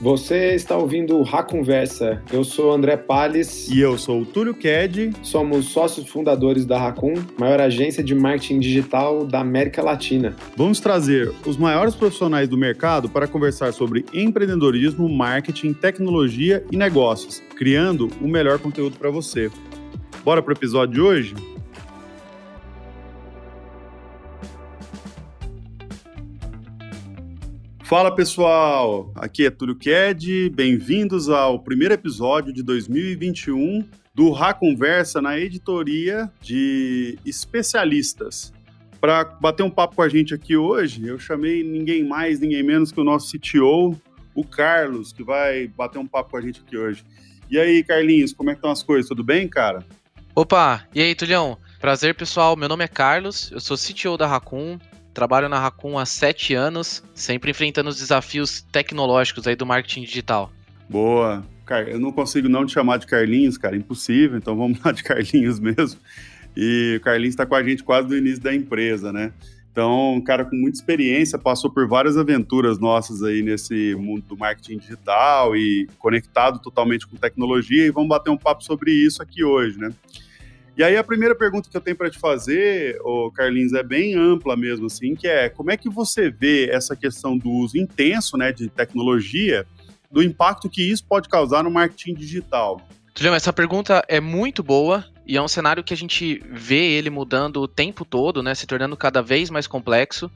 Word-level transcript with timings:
Você 0.00 0.54
está 0.54 0.76
ouvindo 0.76 1.20
o 1.20 1.42
Conversa. 1.42 2.22
Eu 2.32 2.44
sou 2.44 2.70
André 2.70 2.96
Palles. 2.96 3.68
E 3.68 3.80
eu 3.80 3.98
sou 3.98 4.22
o 4.22 4.24
Túlio 4.24 4.54
Ked. 4.54 5.10
Somos 5.24 5.70
sócios 5.70 6.08
fundadores 6.08 6.64
da 6.64 6.78
Racun, 6.78 7.14
maior 7.36 7.60
agência 7.60 8.00
de 8.00 8.14
marketing 8.14 8.60
digital 8.60 9.26
da 9.26 9.40
América 9.40 9.82
Latina. 9.82 10.36
Vamos 10.56 10.78
trazer 10.78 11.32
os 11.44 11.56
maiores 11.56 11.96
profissionais 11.96 12.48
do 12.48 12.56
mercado 12.56 13.08
para 13.08 13.26
conversar 13.26 13.72
sobre 13.72 14.04
empreendedorismo, 14.14 15.08
marketing, 15.08 15.72
tecnologia 15.72 16.64
e 16.70 16.76
negócios, 16.76 17.42
criando 17.56 18.08
o 18.20 18.28
melhor 18.28 18.60
conteúdo 18.60 18.96
para 18.96 19.10
você. 19.10 19.50
Bora 20.24 20.40
para 20.40 20.52
o 20.52 20.56
episódio 20.56 20.94
de 20.94 21.00
hoje? 21.00 21.57
Fala 27.88 28.14
pessoal, 28.14 29.10
aqui 29.14 29.46
é 29.46 29.50
Túlio 29.50 29.74
Ked, 29.74 30.50
bem-vindos 30.50 31.30
ao 31.30 31.58
primeiro 31.58 31.94
episódio 31.94 32.52
de 32.52 32.62
2021 32.62 33.82
do 34.14 34.30
Rá 34.30 34.52
Conversa 34.52 35.22
na 35.22 35.38
editoria 35.38 36.30
de 36.38 37.18
especialistas. 37.24 38.52
Para 39.00 39.24
bater 39.24 39.62
um 39.62 39.70
papo 39.70 39.96
com 39.96 40.02
a 40.02 40.08
gente 40.10 40.34
aqui 40.34 40.54
hoje, 40.54 41.06
eu 41.06 41.18
chamei 41.18 41.64
ninguém 41.64 42.06
mais, 42.06 42.38
ninguém 42.38 42.62
menos 42.62 42.92
que 42.92 43.00
o 43.00 43.04
nosso 43.04 43.34
CTO, 43.34 43.98
o 44.34 44.44
Carlos, 44.44 45.10
que 45.10 45.22
vai 45.22 45.66
bater 45.68 45.98
um 45.98 46.06
papo 46.06 46.32
com 46.32 46.36
a 46.36 46.42
gente 46.42 46.60
aqui 46.60 46.76
hoje. 46.76 47.02
E 47.50 47.58
aí, 47.58 47.82
Carlinhos, 47.82 48.34
como 48.34 48.50
é 48.50 48.52
que 48.52 48.58
estão 48.58 48.70
as 48.70 48.82
coisas? 48.82 49.08
Tudo 49.08 49.24
bem, 49.24 49.48
cara? 49.48 49.82
Opa, 50.34 50.86
e 50.94 51.00
aí, 51.00 51.14
Tulião? 51.14 51.56
Prazer, 51.80 52.14
pessoal. 52.14 52.54
Meu 52.54 52.68
nome 52.68 52.84
é 52.84 52.88
Carlos, 52.88 53.50
eu 53.50 53.60
sou 53.60 53.78
CTO 53.78 54.18
da 54.18 54.26
Raccoon. 54.26 54.78
Trabalho 55.14 55.48
na 55.48 55.58
Raccoon 55.58 55.98
há 55.98 56.06
sete 56.06 56.54
anos, 56.54 57.02
sempre 57.14 57.50
enfrentando 57.50 57.90
os 57.90 57.98
desafios 57.98 58.62
tecnológicos 58.72 59.46
aí 59.46 59.56
do 59.56 59.66
marketing 59.66 60.02
digital. 60.02 60.52
Boa. 60.88 61.44
Eu 61.86 62.00
não 62.00 62.10
consigo 62.10 62.48
não 62.48 62.64
te 62.64 62.72
chamar 62.72 62.96
de 62.96 63.06
Carlinhos, 63.06 63.58
cara, 63.58 63.76
impossível, 63.76 64.38
então 64.38 64.56
vamos 64.56 64.82
lá 64.82 64.90
de 64.90 65.02
Carlinhos 65.02 65.60
mesmo. 65.60 66.00
E 66.56 66.96
o 66.98 67.04
Carlinhos 67.04 67.34
está 67.34 67.44
com 67.44 67.54
a 67.54 67.62
gente 67.62 67.84
quase 67.84 68.08
do 68.08 68.16
início 68.16 68.42
da 68.42 68.54
empresa, 68.54 69.12
né? 69.12 69.32
Então, 69.70 70.14
um 70.14 70.20
cara 70.20 70.44
com 70.44 70.56
muita 70.56 70.76
experiência, 70.76 71.38
passou 71.38 71.70
por 71.70 71.86
várias 71.86 72.16
aventuras 72.16 72.80
nossas 72.80 73.22
aí 73.22 73.42
nesse 73.42 73.94
mundo 73.94 74.22
do 74.22 74.36
marketing 74.36 74.78
digital 74.78 75.54
e 75.54 75.88
conectado 75.98 76.58
totalmente 76.58 77.06
com 77.06 77.16
tecnologia, 77.16 77.86
e 77.86 77.90
vamos 77.90 78.08
bater 78.08 78.30
um 78.30 78.36
papo 78.36 78.64
sobre 78.64 78.90
isso 78.90 79.22
aqui 79.22 79.44
hoje, 79.44 79.78
né? 79.78 79.92
E 80.78 80.84
aí 80.84 80.96
a 80.96 81.02
primeira 81.02 81.34
pergunta 81.34 81.68
que 81.68 81.76
eu 81.76 81.80
tenho 81.80 81.96
para 81.96 82.08
te 82.08 82.20
fazer, 82.20 83.00
ô 83.02 83.32
Carlinhos, 83.32 83.72
é 83.72 83.82
bem 83.82 84.14
ampla 84.14 84.56
mesmo, 84.56 84.86
assim, 84.86 85.16
que 85.16 85.26
é 85.26 85.48
como 85.48 85.72
é 85.72 85.76
que 85.76 85.90
você 85.90 86.30
vê 86.30 86.70
essa 86.70 86.94
questão 86.94 87.36
do 87.36 87.50
uso 87.50 87.76
intenso, 87.76 88.36
né, 88.36 88.52
de 88.52 88.68
tecnologia, 88.68 89.66
do 90.08 90.22
impacto 90.22 90.70
que 90.70 90.88
isso 90.88 91.04
pode 91.04 91.28
causar 91.28 91.64
no 91.64 91.70
marketing 91.70 92.14
digital? 92.14 92.80
Julião, 93.12 93.34
essa 93.34 93.52
pergunta 93.52 94.04
é 94.06 94.20
muito 94.20 94.62
boa 94.62 95.04
e 95.26 95.36
é 95.36 95.42
um 95.42 95.48
cenário 95.48 95.82
que 95.82 95.92
a 95.92 95.96
gente 95.96 96.40
vê 96.48 96.92
ele 96.92 97.10
mudando 97.10 97.60
o 97.60 97.66
tempo 97.66 98.04
todo, 98.04 98.40
né, 98.40 98.54
se 98.54 98.64
tornando 98.64 98.96
cada 98.96 99.20
vez 99.20 99.50
mais 99.50 99.66
complexo. 99.66 100.30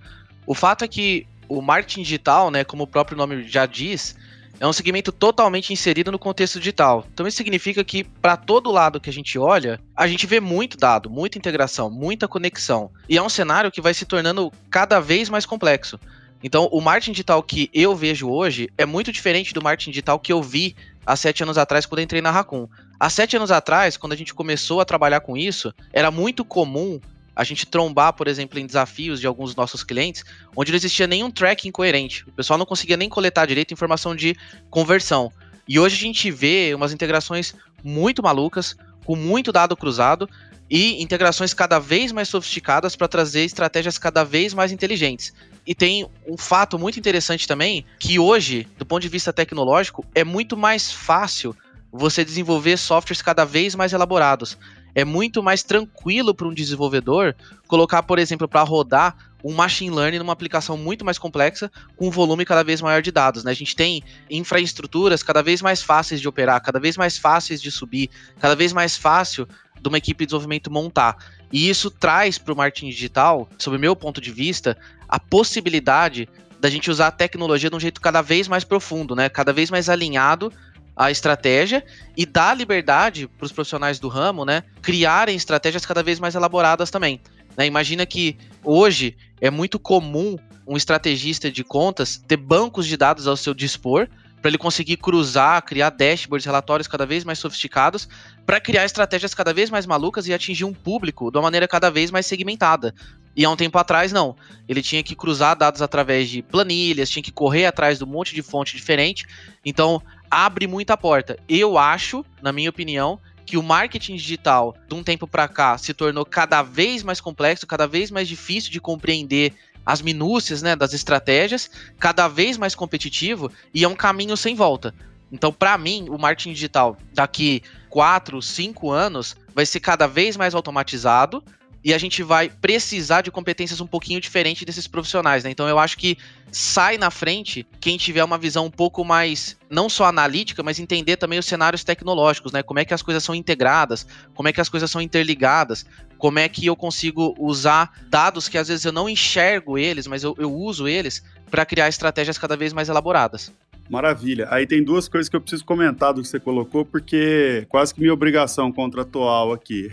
O 0.44 0.56
fato 0.56 0.84
é 0.84 0.88
que 0.88 1.24
o 1.48 1.62
marketing 1.62 2.02
digital, 2.02 2.50
né, 2.50 2.64
como 2.64 2.82
o 2.82 2.88
próprio 2.88 3.16
nome 3.16 3.44
já 3.44 3.64
diz, 3.64 4.16
é 4.61 4.67
um 4.67 4.72
segmento 4.72 5.11
totalmente 5.11 5.72
inserido 5.72 6.12
no 6.12 6.19
contexto 6.19 6.58
digital. 6.58 7.06
Então 7.12 7.27
isso 7.27 7.36
significa 7.36 7.83
que 7.83 8.05
para 8.05 8.36
todo 8.36 8.70
lado 8.70 9.00
que 9.00 9.11
a 9.11 9.12
gente 9.12 9.39
olha, 9.39 9.81
a 9.97 10.06
gente 10.06 10.27
vê 10.27 10.41
muito 10.41 10.77
dado, 10.77 11.11
muita 11.11 11.39
integração, 11.39 11.91
muita 11.91 12.28
conexão. 12.28 12.91
E 13.09 13.17
é 13.17 13.22
um 13.22 13.28
cenário 13.28 13.72
que 13.72 13.81
vai 13.81 13.92
se 13.94 14.05
tornando 14.05 14.53
cada 14.70 15.00
vez 15.00 15.28
mais 15.28 15.44
complexo. 15.47 15.98
Então, 16.42 16.69
o 16.72 16.81
marketing 16.81 17.12
digital 17.12 17.42
que 17.42 17.70
eu 17.72 17.94
vejo 17.94 18.28
hoje 18.28 18.69
é 18.77 18.84
muito 18.84 19.12
diferente 19.12 19.55
do 19.55 19.62
marketing 19.62 19.91
digital 19.91 20.19
que 20.19 20.33
eu 20.33 20.42
vi 20.42 20.75
há 21.06 21.14
sete 21.14 21.42
anos 21.42 21.56
atrás 21.56 21.87
quando 21.87 22.00
entrei 22.00 22.20
na 22.20 22.31
Raccoon. 22.31 22.66
Há 22.98 23.09
sete 23.09 23.37
anos 23.37 23.50
atrás, 23.50 23.97
quando 23.97 24.12
a 24.12 24.16
gente 24.16 24.34
começou 24.34 24.81
a 24.81 24.84
trabalhar 24.84 25.21
com 25.21 25.37
isso, 25.37 25.72
era 25.93 26.10
muito 26.10 26.44
comum 26.44 27.00
a 27.34 27.44
gente 27.44 27.66
trombar, 27.66 28.12
por 28.12 28.28
exemplo, 28.28 28.59
em 28.59 28.66
desafios 28.66 29.20
de 29.20 29.26
alguns 29.26 29.50
dos 29.50 29.56
nossos 29.56 29.82
clientes, 29.82 30.25
onde 30.56 30.70
não 30.70 30.76
existia 30.76 31.06
nenhum 31.06 31.31
tracking 31.31 31.70
coerente. 31.70 32.25
O 32.28 32.32
pessoal 32.32 32.59
não 32.59 32.66
conseguia 32.66 32.97
nem 32.97 33.09
coletar 33.09 33.47
direito 33.47 33.72
informação 33.72 34.15
de 34.15 34.37
conversão. 34.70 35.32
E 35.66 35.78
hoje 35.78 35.97
a 35.97 35.98
gente 35.98 36.31
vê 36.31 36.75
umas 36.75 36.93
integrações 36.93 37.54
muito 37.82 38.22
malucas, 38.22 38.76
com 39.04 39.16
muito 39.16 39.50
dado 39.53 39.76
cruzado 39.76 40.28
e 40.70 41.03
integrações 41.03 41.53
cada 41.53 41.78
vez 41.78 42.12
mais 42.12 42.28
sofisticadas 42.28 42.97
para 42.97 43.09
trazer 43.09 43.44
estratégias 43.44 43.99
cada 43.99 44.25
vez 44.25 44.54
mais 44.54 44.72
inteligentes. 44.72 45.32
E 45.66 45.75
tem 45.75 46.09
um 46.26 46.37
fato 46.37 46.78
muito 46.78 46.99
interessante 46.99 47.47
também, 47.47 47.84
que 47.99 48.19
hoje, 48.19 48.66
do 48.78 48.87
ponto 48.87 49.03
de 49.03 49.09
vista 49.09 49.32
tecnológico, 49.32 50.04
é 50.14 50.25
muito 50.25 50.56
mais 50.56 50.91
fácil 50.91 51.54
você 51.93 52.25
desenvolver 52.25 52.78
softwares 52.78 53.20
cada 53.20 53.44
vez 53.44 53.75
mais 53.75 53.93
elaborados 53.93 54.56
é 54.94 55.04
muito 55.04 55.42
mais 55.42 55.62
tranquilo 55.62 56.34
para 56.34 56.47
um 56.47 56.54
desenvolvedor 56.54 57.34
colocar, 57.66 58.03
por 58.03 58.19
exemplo, 58.19 58.47
para 58.47 58.62
rodar 58.62 59.16
um 59.44 59.53
machine 59.53 59.94
learning 59.94 60.19
numa 60.19 60.32
aplicação 60.32 60.76
muito 60.76 61.04
mais 61.04 61.19
complexa, 61.19 61.70
com 61.97 62.08
um 62.08 62.10
volume 62.10 62.44
cada 62.44 62.62
vez 62.62 62.80
maior 62.80 63.02
de 63.02 63.10
dados. 63.10 63.42
Né? 63.42 63.50
A 63.50 63.54
gente 63.54 63.75
tem 63.75 64.02
infraestruturas 64.31 65.22
cada 65.22 65.42
vez 65.42 65.60
mais 65.60 65.82
fáceis 65.82 66.20
de 66.20 66.28
operar, 66.28 66.60
cada 66.62 66.78
vez 66.78 66.97
mais 66.97 67.19
fáceis 67.19 67.60
de 67.60 67.70
subir, 67.70 68.08
cada 68.38 68.54
vez 68.54 68.72
mais 68.72 68.97
fácil 68.97 69.48
de 69.81 69.88
uma 69.88 69.98
equipe 69.98 70.25
de 70.25 70.26
desenvolvimento 70.26 70.70
montar. 70.70 71.16
E 71.52 71.69
isso 71.69 71.91
traz 71.91 72.38
para 72.38 72.52
o 72.52 72.56
marketing 72.56 72.91
digital, 72.91 73.48
sob 73.58 73.76
meu 73.78 73.97
ponto 73.97 74.20
de 74.20 74.31
vista, 74.31 74.76
a 75.08 75.19
possibilidade 75.19 76.28
da 76.60 76.70
gente 76.70 76.88
usar 76.88 77.08
a 77.08 77.12
tecnologia 77.12 77.69
de 77.69 77.75
um 77.75 77.81
jeito 77.81 78.00
cada 78.00 78.22
vez 78.22 78.47
mais 78.47 78.62
profundo, 78.62 79.16
né? 79.16 79.28
cada 79.28 79.52
vez 79.52 79.69
mais 79.69 79.88
alinhado 79.88 80.52
a 80.97 81.10
estratégia 81.10 81.84
e 82.16 82.26
dá 82.26 82.53
liberdade 82.54 83.26
para 83.26 83.47
os 83.47 83.53
profissionais 83.53 83.98
do 83.98 84.08
ramo, 84.08 84.44
né, 84.44 84.62
criarem 84.80 85.34
estratégias 85.34 85.86
cada 85.86 86.03
vez 86.03 86.20
mais 86.20 86.34
elaboradas 86.34 86.91
também. 86.91 87.20
Né? 87.56 87.66
Imagina 87.66 88.04
que 88.06 88.36
hoje 88.62 89.16
é 89.41 89.50
muito 89.50 89.78
comum 89.78 90.36
um 90.66 90.76
estrategista 90.76 91.50
de 91.50 91.64
contas 91.64 92.22
ter 92.26 92.36
bancos 92.36 92.86
de 92.86 92.97
dados 92.97 93.26
ao 93.26 93.36
seu 93.36 93.52
dispor 93.52 94.08
para 94.41 94.48
ele 94.48 94.58
conseguir 94.58 94.97
cruzar, 94.97 95.62
criar 95.62 95.91
dashboards, 95.91 96.44
relatórios 96.44 96.88
cada 96.88 97.06
vez 97.06 97.25
mais 97.25 97.38
sofisticados, 97.38 98.08
para 98.44 98.60
criar 98.60 98.84
estratégias 98.84 99.32
cada 99.34 99.54
vez 99.54 99.70
mais 99.70 99.86
malucas 99.86 100.26
e 100.26 100.34
atingir 100.34 100.64
um 100.64 100.75
público 100.75 101.31
de 101.31 101.38
uma 101.38 101.44
maneira 101.44 101.69
cada 101.69 101.91
vez 101.91 102.10
mais 102.10 102.26
segmentada. 102.26 102.92
E 103.36 103.44
há 103.44 103.50
um 103.50 103.56
tempo 103.56 103.78
atrás, 103.78 104.12
não. 104.12 104.36
Ele 104.69 104.82
tinha 104.82 105.02
que 105.02 105.14
cruzar 105.14 105.56
dados 105.56 105.81
através 105.81 106.28
de 106.28 106.42
planilhas, 106.42 107.08
tinha 107.08 107.22
que 107.22 107.31
correr 107.31 107.66
atrás 107.66 107.98
de 107.98 108.04
um 108.04 108.06
monte 108.06 108.34
de 108.34 108.42
fonte 108.42 108.76
diferente. 108.76 109.25
Então, 109.64 110.02
abre 110.32 110.66
muita 110.66 110.97
porta. 110.97 111.38
Eu 111.47 111.76
acho, 111.76 112.25
na 112.41 112.53
minha 112.53 112.70
opinião, 112.70 113.20
que 113.44 113.59
o 113.59 113.62
marketing 113.62 114.16
digital, 114.16 114.75
de 114.88 114.94
um 114.94 115.03
tempo 115.03 115.26
para 115.26 115.47
cá, 115.47 115.76
se 115.76 115.93
tornou 115.93 116.25
cada 116.25 116.62
vez 116.62 117.03
mais 117.03 117.20
complexo, 117.20 117.66
cada 117.66 117.87
vez 117.87 118.10
mais 118.10 118.26
difícil 118.26 118.72
de 118.72 118.81
compreender 118.81 119.53
as 119.84 120.00
minúcias 120.00 120.62
né, 120.62 120.75
das 120.75 120.94
estratégias, 120.94 121.70
cada 121.98 122.28
vez 122.28 122.56
mais 122.56 122.75
competitivo 122.75 123.53
e 123.75 123.84
é 123.84 123.88
um 123.88 123.94
caminho 123.94 124.34
sem 124.34 124.54
volta. 124.54 124.94
Então, 125.31 125.53
para 125.53 125.76
mim, 125.76 126.06
o 126.09 126.16
marketing 126.16 126.54
digital 126.54 126.97
daqui 127.12 127.62
4, 127.91 128.41
5 128.41 128.91
anos 128.91 129.37
vai 129.54 129.66
ser 129.66 129.81
cada 129.81 130.06
vez 130.06 130.34
mais 130.37 130.54
automatizado, 130.54 131.44
e 131.84 131.93
a 131.93 131.98
gente 131.98 132.22
vai 132.22 132.48
precisar 132.48 133.22
de 133.22 133.31
competências 133.31 133.81
um 133.81 133.87
pouquinho 133.87 134.20
diferentes 134.20 134.65
desses 134.65 134.87
profissionais, 134.87 135.43
né? 135.43 135.50
Então 135.50 135.69
eu 135.69 135.78
acho 135.78 135.98
que 135.98 136.16
sai 136.50 136.97
na 136.97 137.10
frente 137.10 137.66
quem 137.81 137.97
tiver 137.97 138.22
uma 138.22 138.38
visão 138.38 138.66
um 138.66 138.70
pouco 138.70 139.04
mais 139.04 139.56
não 139.69 139.88
só 139.88 140.04
analítica, 140.04 140.62
mas 140.62 140.78
entender 140.78 141.16
também 141.16 141.38
os 141.38 141.47
cenários 141.47 141.82
tecnológicos, 141.82 142.53
né? 142.53 142.62
Como 142.62 142.78
é 142.78 142.84
que 142.84 142.94
as 142.94 143.03
coisas 143.03 143.25
são 143.25 143.34
integradas, 143.34 144.06
como 144.34 144.48
é 144.48 144.53
que 144.53 144.60
as 144.60 144.69
coisas 144.69 144.91
são 144.91 145.00
interligadas, 145.00 145.84
como 146.19 146.38
é 146.38 146.48
que 146.48 146.66
eu 146.66 146.76
consigo 146.76 147.34
usar 147.38 147.93
dados 148.09 148.49
que 148.49 148.59
às 148.59 148.69
vezes 148.69 148.84
eu 148.84 148.93
não 148.93 149.09
enxergo 149.09 149.76
eles, 149.76 150.06
mas 150.06 150.22
eu, 150.22 150.37
eu 150.38 150.53
uso 150.53 150.87
eles 150.87 151.22
para 151.50 151.66
criar 151.66 151.88
estratégias 151.88 152.38
cada 152.38 152.56
vez 152.56 152.73
mais 152.73 152.88
elaboradas. 152.88 153.52
Maravilha. 153.90 154.46
Aí 154.50 154.67
tem 154.67 154.82
duas 154.82 155.08
coisas 155.08 155.29
que 155.29 155.34
eu 155.34 155.40
preciso 155.40 155.64
comentar 155.64 156.14
do 156.14 156.23
que 156.23 156.29
você 156.29 156.38
colocou, 156.38 156.84
porque 156.84 157.67
quase 157.69 157.93
que 157.93 158.00
minha 158.00 158.12
obrigação 158.12 158.70
contratual 158.70 159.52
aqui. 159.52 159.90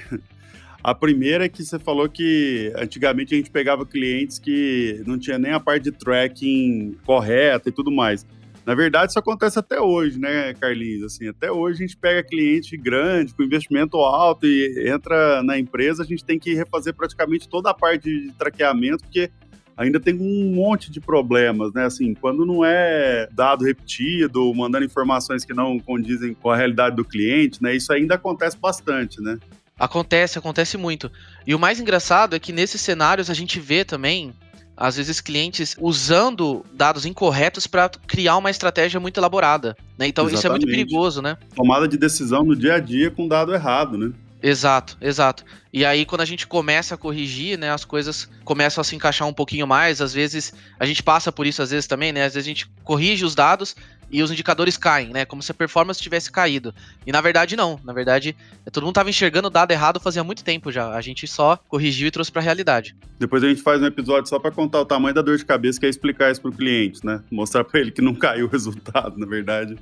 A 0.83 0.95
primeira 0.95 1.45
é 1.45 1.49
que 1.49 1.63
você 1.63 1.77
falou 1.77 2.07
que 2.07 2.71
antigamente 2.75 3.33
a 3.33 3.37
gente 3.37 3.51
pegava 3.51 3.85
clientes 3.85 4.39
que 4.39 5.01
não 5.05 5.17
tinha 5.17 5.37
nem 5.37 5.51
a 5.51 5.59
parte 5.59 5.83
de 5.83 5.91
tracking 5.91 6.97
correta 7.05 7.69
e 7.69 7.71
tudo 7.71 7.91
mais. 7.91 8.25
Na 8.65 8.75
verdade, 8.75 9.11
isso 9.11 9.19
acontece 9.19 9.57
até 9.57 9.81
hoje, 9.81 10.19
né, 10.19 10.53
Carlinhos? 10.53 11.03
Assim, 11.03 11.27
até 11.27 11.51
hoje 11.51 11.83
a 11.83 11.87
gente 11.87 11.97
pega 11.97 12.21
cliente 12.21 12.77
grande, 12.77 13.33
com 13.33 13.43
investimento 13.43 13.97
alto 13.97 14.45
e 14.45 14.87
entra 14.87 15.41
na 15.43 15.57
empresa, 15.57 16.03
a 16.03 16.05
gente 16.05 16.23
tem 16.23 16.37
que 16.37 16.53
refazer 16.53 16.93
praticamente 16.93 17.49
toda 17.49 17.71
a 17.71 17.73
parte 17.73 18.03
de 18.03 18.31
traqueamento, 18.33 19.03
porque 19.03 19.31
ainda 19.75 19.99
tem 19.99 20.13
um 20.13 20.53
monte 20.53 20.91
de 20.91 20.99
problemas, 20.99 21.73
né? 21.73 21.85
Assim, 21.85 22.13
quando 22.13 22.45
não 22.45 22.63
é 22.63 23.27
dado 23.31 23.65
repetido, 23.65 24.53
mandando 24.53 24.85
informações 24.85 25.43
que 25.43 25.53
não 25.53 25.79
condizem 25.79 26.33
com 26.33 26.49
a 26.49 26.55
realidade 26.55 26.95
do 26.95 27.05
cliente, 27.05 27.63
né? 27.63 27.75
Isso 27.75 27.91
ainda 27.91 28.15
acontece 28.15 28.57
bastante, 28.57 29.21
né? 29.21 29.39
Acontece, 29.79 30.37
acontece 30.37 30.77
muito. 30.77 31.09
E 31.47 31.55
o 31.55 31.59
mais 31.59 31.79
engraçado 31.79 32.35
é 32.35 32.39
que 32.39 32.51
nesses 32.51 32.81
cenários 32.81 33.29
a 33.29 33.33
gente 33.33 33.59
vê 33.59 33.85
também 33.85 34.33
às 34.75 34.95
vezes 34.95 35.19
clientes 35.19 35.75
usando 35.79 36.65
dados 36.73 37.05
incorretos 37.05 37.67
para 37.67 37.89
criar 38.07 38.37
uma 38.37 38.49
estratégia 38.49 38.99
muito 38.99 39.19
elaborada. 39.19 39.75
Né? 39.97 40.07
Então 40.07 40.25
Exatamente. 40.25 40.37
isso 40.37 40.47
é 40.47 40.49
muito 40.49 40.67
perigoso, 40.67 41.21
né? 41.21 41.37
Tomada 41.53 41.87
de 41.87 41.97
decisão 41.97 42.43
no 42.43 42.55
dia 42.55 42.75
a 42.75 42.79
dia 42.79 43.11
com 43.11 43.27
dado 43.27 43.53
errado, 43.53 43.97
né? 43.97 44.11
Exato, 44.41 44.97
exato. 45.01 45.43
E 45.71 45.83
aí, 45.83 46.05
quando 46.05 46.21
a 46.21 46.25
gente 46.25 46.47
começa 46.47 46.95
a 46.95 46.97
corrigir, 46.97 47.59
né, 47.59 47.71
as 47.71 47.83
coisas 47.83 48.29
começam 48.45 48.81
a 48.81 48.85
se 48.85 48.95
encaixar 48.95 49.27
um 49.27 49.33
pouquinho 49.33 49.67
mais. 49.67 50.01
Às 50.01 50.13
vezes, 50.13 50.53
a 50.79 50.85
gente 50.85 51.03
passa 51.03 51.29
por 51.29 51.45
isso, 51.45 51.61
às 51.61 51.71
vezes 51.71 51.87
também, 51.87 52.13
né? 52.13 52.23
Às 52.23 52.35
vezes 52.35 52.47
a 52.47 52.49
gente 52.49 52.65
corrige 52.83 53.25
os 53.25 53.35
dados 53.35 53.75
e 54.11 54.23
os 54.23 54.31
indicadores 54.31 54.77
caem, 54.77 55.09
né? 55.09 55.25
Como 55.25 55.41
se 55.41 55.51
a 55.51 55.55
performance 55.55 56.01
tivesse 56.01 56.31
caído. 56.31 56.73
E 57.05 57.11
na 57.11 57.21
verdade, 57.21 57.55
não. 57.55 57.79
Na 57.83 57.93
verdade, 57.93 58.35
todo 58.71 58.83
mundo 58.83 58.91
estava 58.91 59.09
enxergando 59.09 59.47
o 59.47 59.51
dado 59.51 59.71
errado 59.71 59.99
fazia 59.99 60.23
muito 60.23 60.43
tempo 60.43 60.71
já. 60.71 60.93
A 60.93 61.01
gente 61.01 61.27
só 61.27 61.57
corrigiu 61.67 62.07
e 62.07 62.11
trouxe 62.11 62.31
para 62.31 62.41
a 62.41 62.43
realidade. 62.43 62.95
Depois 63.19 63.43
a 63.43 63.49
gente 63.49 63.61
faz 63.61 63.81
um 63.81 63.85
episódio 63.85 64.29
só 64.29 64.39
para 64.39 64.51
contar 64.51 64.79
o 64.79 64.85
tamanho 64.85 65.13
da 65.13 65.21
dor 65.21 65.37
de 65.37 65.45
cabeça 65.45 65.79
que 65.79 65.85
é 65.85 65.89
explicar 65.89 66.31
isso 66.31 66.41
para 66.41 66.49
o 66.49 66.53
cliente, 66.53 67.05
né? 67.05 67.21
Mostrar 67.31 67.63
para 67.63 67.79
ele 67.79 67.91
que 67.91 68.01
não 68.01 68.15
caiu 68.15 68.47
o 68.47 68.49
resultado, 68.49 69.17
na 69.17 69.25
verdade. 69.25 69.77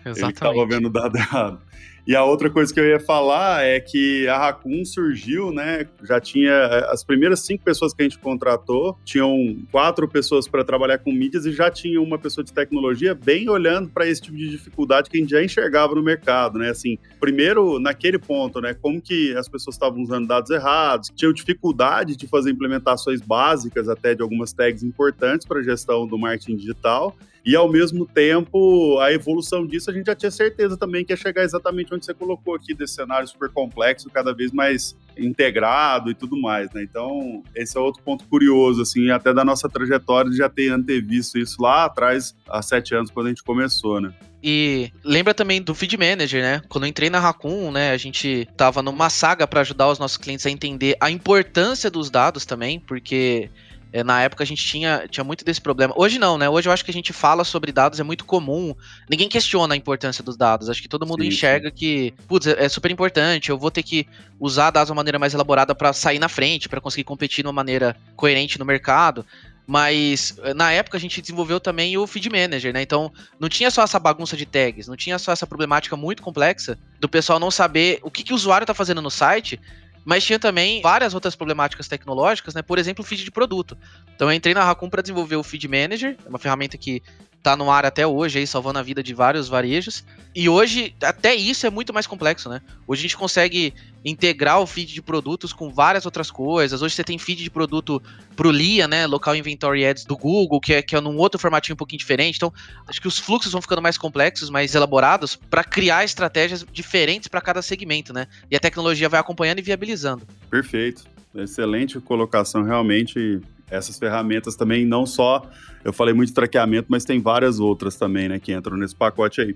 Exatamente. 0.06 0.22
Ele 0.22 0.32
estava 0.32 0.66
vendo 0.66 0.86
o 0.86 0.90
dado 0.90 1.16
errado. 1.16 1.60
E 2.06 2.16
a 2.16 2.24
outra 2.24 2.48
coisa 2.48 2.72
que 2.72 2.80
eu 2.80 2.86
ia 2.86 2.98
falar 2.98 3.62
é 3.62 3.78
que 3.78 4.26
a 4.26 4.38
Raccoon 4.38 4.84
surgiu, 4.84 5.52
né? 5.52 5.86
Já 6.02 6.18
tinha 6.18 6.66
as 6.90 7.04
primeiras 7.04 7.40
cinco 7.40 7.62
pessoas 7.62 7.92
que 7.92 8.02
a 8.02 8.04
gente 8.04 8.18
contratou, 8.18 8.98
tinham 9.04 9.58
quatro 9.70 10.08
pessoas 10.08 10.48
para 10.48 10.64
trabalhar 10.64 10.98
com 10.98 11.12
mídias 11.12 11.44
e 11.44 11.52
já 11.52 11.70
tinha 11.70 12.00
uma 12.00 12.18
pessoa 12.18 12.42
de 12.42 12.52
tecnologia 12.52 13.14
bem 13.14 13.48
olhando 13.48 13.90
para 13.90 14.08
esse 14.08 14.22
tipo 14.22 14.36
de 14.36 14.48
dificuldade 14.48 15.10
que 15.10 15.18
a 15.18 15.20
gente 15.20 15.30
já 15.30 15.44
enxergava 15.44 15.94
no 15.94 16.02
mercado, 16.02 16.58
né? 16.58 16.70
Assim, 16.70 16.98
primeiro 17.20 17.78
naquele 17.78 18.18
ponto, 18.18 18.60
né? 18.60 18.74
Como 18.74 19.00
que 19.00 19.36
as 19.36 19.48
pessoas 19.48 19.76
estavam 19.76 20.02
usando 20.02 20.26
dados 20.26 20.50
errados, 20.50 21.12
tinham 21.14 21.32
dificuldade 21.32 22.16
de 22.16 22.26
fazer 22.26 22.50
implementações 22.50 23.20
básicas 23.20 23.88
até 23.88 24.14
de 24.14 24.22
algumas 24.22 24.52
tags 24.52 24.82
importantes 24.82 25.46
para 25.46 25.60
a 25.60 25.62
gestão 25.62 26.06
do 26.06 26.18
marketing 26.18 26.56
digital 26.56 27.14
e 27.44 27.56
ao 27.56 27.70
mesmo 27.70 28.06
tempo, 28.06 28.98
a 28.98 29.12
evolução 29.12 29.66
disso 29.66 29.90
a 29.90 29.94
gente 29.94 30.06
já 30.06 30.14
tinha 30.14 30.30
certeza 30.30 30.76
também 30.76 31.04
que 31.04 31.12
ia 31.12 31.16
chegar 31.16 31.42
exatamente 31.42 31.94
onde 31.94 32.04
você 32.04 32.14
colocou 32.14 32.54
aqui, 32.54 32.74
desse 32.74 32.94
cenário 32.94 33.26
super 33.26 33.48
complexo, 33.50 34.10
cada 34.10 34.34
vez 34.34 34.52
mais 34.52 34.96
integrado 35.16 36.10
e 36.10 36.14
tudo 36.14 36.40
mais, 36.40 36.72
né? 36.72 36.82
Então, 36.82 37.42
esse 37.54 37.76
é 37.76 37.80
outro 37.80 38.02
ponto 38.02 38.24
curioso, 38.26 38.82
assim, 38.82 39.10
até 39.10 39.32
da 39.32 39.44
nossa 39.44 39.68
trajetória 39.68 40.30
de 40.30 40.36
já 40.36 40.48
ter 40.48 40.70
antevisto 40.70 41.38
isso 41.38 41.60
lá 41.60 41.84
atrás, 41.84 42.34
há 42.48 42.62
sete 42.62 42.94
anos, 42.94 43.10
quando 43.10 43.26
a 43.26 43.28
gente 43.30 43.42
começou, 43.42 44.00
né? 44.00 44.12
E 44.42 44.90
lembra 45.04 45.34
também 45.34 45.60
do 45.60 45.74
Feed 45.74 45.98
Manager, 45.98 46.42
né? 46.42 46.62
Quando 46.68 46.84
eu 46.84 46.88
entrei 46.88 47.10
na 47.10 47.20
Raccoon, 47.20 47.70
né, 47.70 47.90
a 47.90 47.96
gente 47.98 48.48
tava 48.56 48.82
numa 48.82 49.10
saga 49.10 49.46
para 49.46 49.60
ajudar 49.60 49.88
os 49.88 49.98
nossos 49.98 50.16
clientes 50.16 50.46
a 50.46 50.50
entender 50.50 50.96
a 50.98 51.10
importância 51.10 51.90
dos 51.90 52.08
dados 52.10 52.46
também, 52.46 52.80
porque 52.80 53.50
é, 53.92 54.04
na 54.04 54.22
época 54.22 54.44
a 54.44 54.46
gente 54.46 54.64
tinha, 54.64 55.06
tinha 55.08 55.24
muito 55.24 55.44
desse 55.44 55.60
problema. 55.60 55.92
Hoje 55.96 56.18
não, 56.18 56.38
né? 56.38 56.48
Hoje 56.48 56.68
eu 56.68 56.72
acho 56.72 56.84
que 56.84 56.90
a 56.90 56.94
gente 56.94 57.12
fala 57.12 57.44
sobre 57.44 57.72
dados, 57.72 57.98
é 57.98 58.02
muito 58.02 58.24
comum. 58.24 58.74
Ninguém 59.08 59.28
questiona 59.28 59.74
a 59.74 59.76
importância 59.76 60.22
dos 60.22 60.36
dados. 60.36 60.68
Acho 60.68 60.80
que 60.80 60.88
todo 60.88 61.06
mundo 61.06 61.22
sim, 61.22 61.28
enxerga 61.28 61.70
que, 61.70 62.14
putz, 62.28 62.46
é, 62.46 62.64
é 62.64 62.68
super 62.68 62.90
importante. 62.90 63.50
Eu 63.50 63.58
vou 63.58 63.70
ter 63.70 63.82
que 63.82 64.06
usar 64.38 64.70
dados 64.70 64.88
de 64.88 64.92
uma 64.92 65.00
maneira 65.00 65.18
mais 65.18 65.34
elaborada 65.34 65.74
para 65.74 65.92
sair 65.92 66.18
na 66.18 66.28
frente, 66.28 66.68
para 66.68 66.80
conseguir 66.80 67.04
competir 67.04 67.42
de 67.42 67.48
uma 67.48 67.52
maneira 67.52 67.96
coerente 68.16 68.58
no 68.58 68.64
mercado. 68.64 69.26
Mas 69.66 70.36
eh, 70.42 70.52
na 70.52 70.72
época 70.72 70.96
a 70.96 71.00
gente 71.00 71.20
desenvolveu 71.20 71.60
também 71.60 71.96
o 71.96 72.04
Feed 72.04 72.28
Manager, 72.28 72.72
né? 72.72 72.82
Então 72.82 73.12
não 73.38 73.48
tinha 73.48 73.70
só 73.70 73.84
essa 73.84 74.00
bagunça 74.00 74.36
de 74.36 74.44
tags, 74.44 74.88
não 74.88 74.96
tinha 74.96 75.16
só 75.16 75.30
essa 75.30 75.46
problemática 75.46 75.96
muito 75.96 76.22
complexa 76.22 76.76
do 76.98 77.08
pessoal 77.08 77.38
não 77.38 77.52
saber 77.52 78.00
o 78.02 78.10
que, 78.10 78.24
que 78.24 78.32
o 78.32 78.34
usuário 78.34 78.64
está 78.64 78.74
fazendo 78.74 79.00
no 79.00 79.12
site 79.12 79.60
mas 80.04 80.24
tinha 80.24 80.38
também 80.38 80.80
várias 80.82 81.14
outras 81.14 81.36
problemáticas 81.36 81.88
tecnológicas, 81.88 82.54
né? 82.54 82.62
Por 82.62 82.78
exemplo, 82.78 83.04
o 83.04 83.06
feed 83.06 83.24
de 83.24 83.30
produto. 83.30 83.76
Então 84.14 84.28
eu 84.28 84.34
entrei 84.34 84.54
na 84.54 84.64
Raccoon 84.64 84.88
para 84.88 85.02
desenvolver 85.02 85.36
o 85.36 85.42
Feed 85.42 85.68
Manager, 85.68 86.16
é 86.24 86.28
uma 86.28 86.38
ferramenta 86.38 86.76
que 86.76 87.02
tá 87.42 87.56
no 87.56 87.70
ar 87.70 87.86
até 87.86 88.06
hoje, 88.06 88.38
aí, 88.38 88.46
salvando 88.46 88.78
a 88.78 88.82
vida 88.82 89.02
de 89.02 89.14
vários 89.14 89.48
varejos. 89.48 90.04
E 90.34 90.48
hoje, 90.48 90.94
até 91.02 91.34
isso 91.34 91.66
é 91.66 91.70
muito 91.70 91.92
mais 91.92 92.06
complexo, 92.06 92.48
né? 92.48 92.60
Hoje 92.86 93.00
a 93.00 93.02
gente 93.02 93.16
consegue 93.16 93.74
integrar 94.04 94.60
o 94.60 94.66
feed 94.66 94.92
de 94.92 95.02
produtos 95.02 95.52
com 95.52 95.72
várias 95.72 96.04
outras 96.04 96.30
coisas. 96.30 96.82
Hoje 96.82 96.94
você 96.94 97.02
tem 97.02 97.18
feed 97.18 97.42
de 97.42 97.50
produto 97.50 98.02
pro 98.36 98.50
LIA, 98.50 98.86
né? 98.86 99.06
Local 99.06 99.34
Inventory 99.34 99.86
Ads 99.86 100.04
do 100.04 100.16
Google, 100.16 100.60
que 100.60 100.74
é, 100.74 100.82
que 100.82 100.94
é 100.94 101.00
num 101.00 101.16
outro 101.16 101.38
formatinho 101.38 101.74
um 101.74 101.76
pouquinho 101.76 101.98
diferente. 101.98 102.36
Então, 102.36 102.52
acho 102.86 103.00
que 103.00 103.08
os 103.08 103.18
fluxos 103.18 103.52
vão 103.52 103.62
ficando 103.62 103.82
mais 103.82 103.98
complexos, 103.98 104.50
mais 104.50 104.74
elaborados, 104.74 105.34
para 105.34 105.64
criar 105.64 106.04
estratégias 106.04 106.64
diferentes 106.72 107.28
para 107.28 107.40
cada 107.40 107.62
segmento, 107.62 108.12
né? 108.12 108.26
E 108.50 108.56
a 108.56 108.60
tecnologia 108.60 109.08
vai 109.08 109.18
acompanhando 109.18 109.58
e 109.58 109.62
viabilizando. 109.62 110.26
Perfeito. 110.50 111.04
Excelente 111.34 112.00
colocação, 112.00 112.64
realmente 112.64 113.40
essas 113.70 113.98
ferramentas 113.98 114.56
também, 114.56 114.84
não 114.84 115.06
só, 115.06 115.48
eu 115.84 115.92
falei 115.92 116.12
muito 116.12 116.28
de 116.28 116.34
traqueamento, 116.34 116.86
mas 116.88 117.04
tem 117.04 117.20
várias 117.20 117.60
outras 117.60 117.96
também, 117.96 118.28
né, 118.28 118.38
que 118.38 118.52
entram 118.52 118.76
nesse 118.76 118.94
pacote 118.94 119.40
aí. 119.40 119.54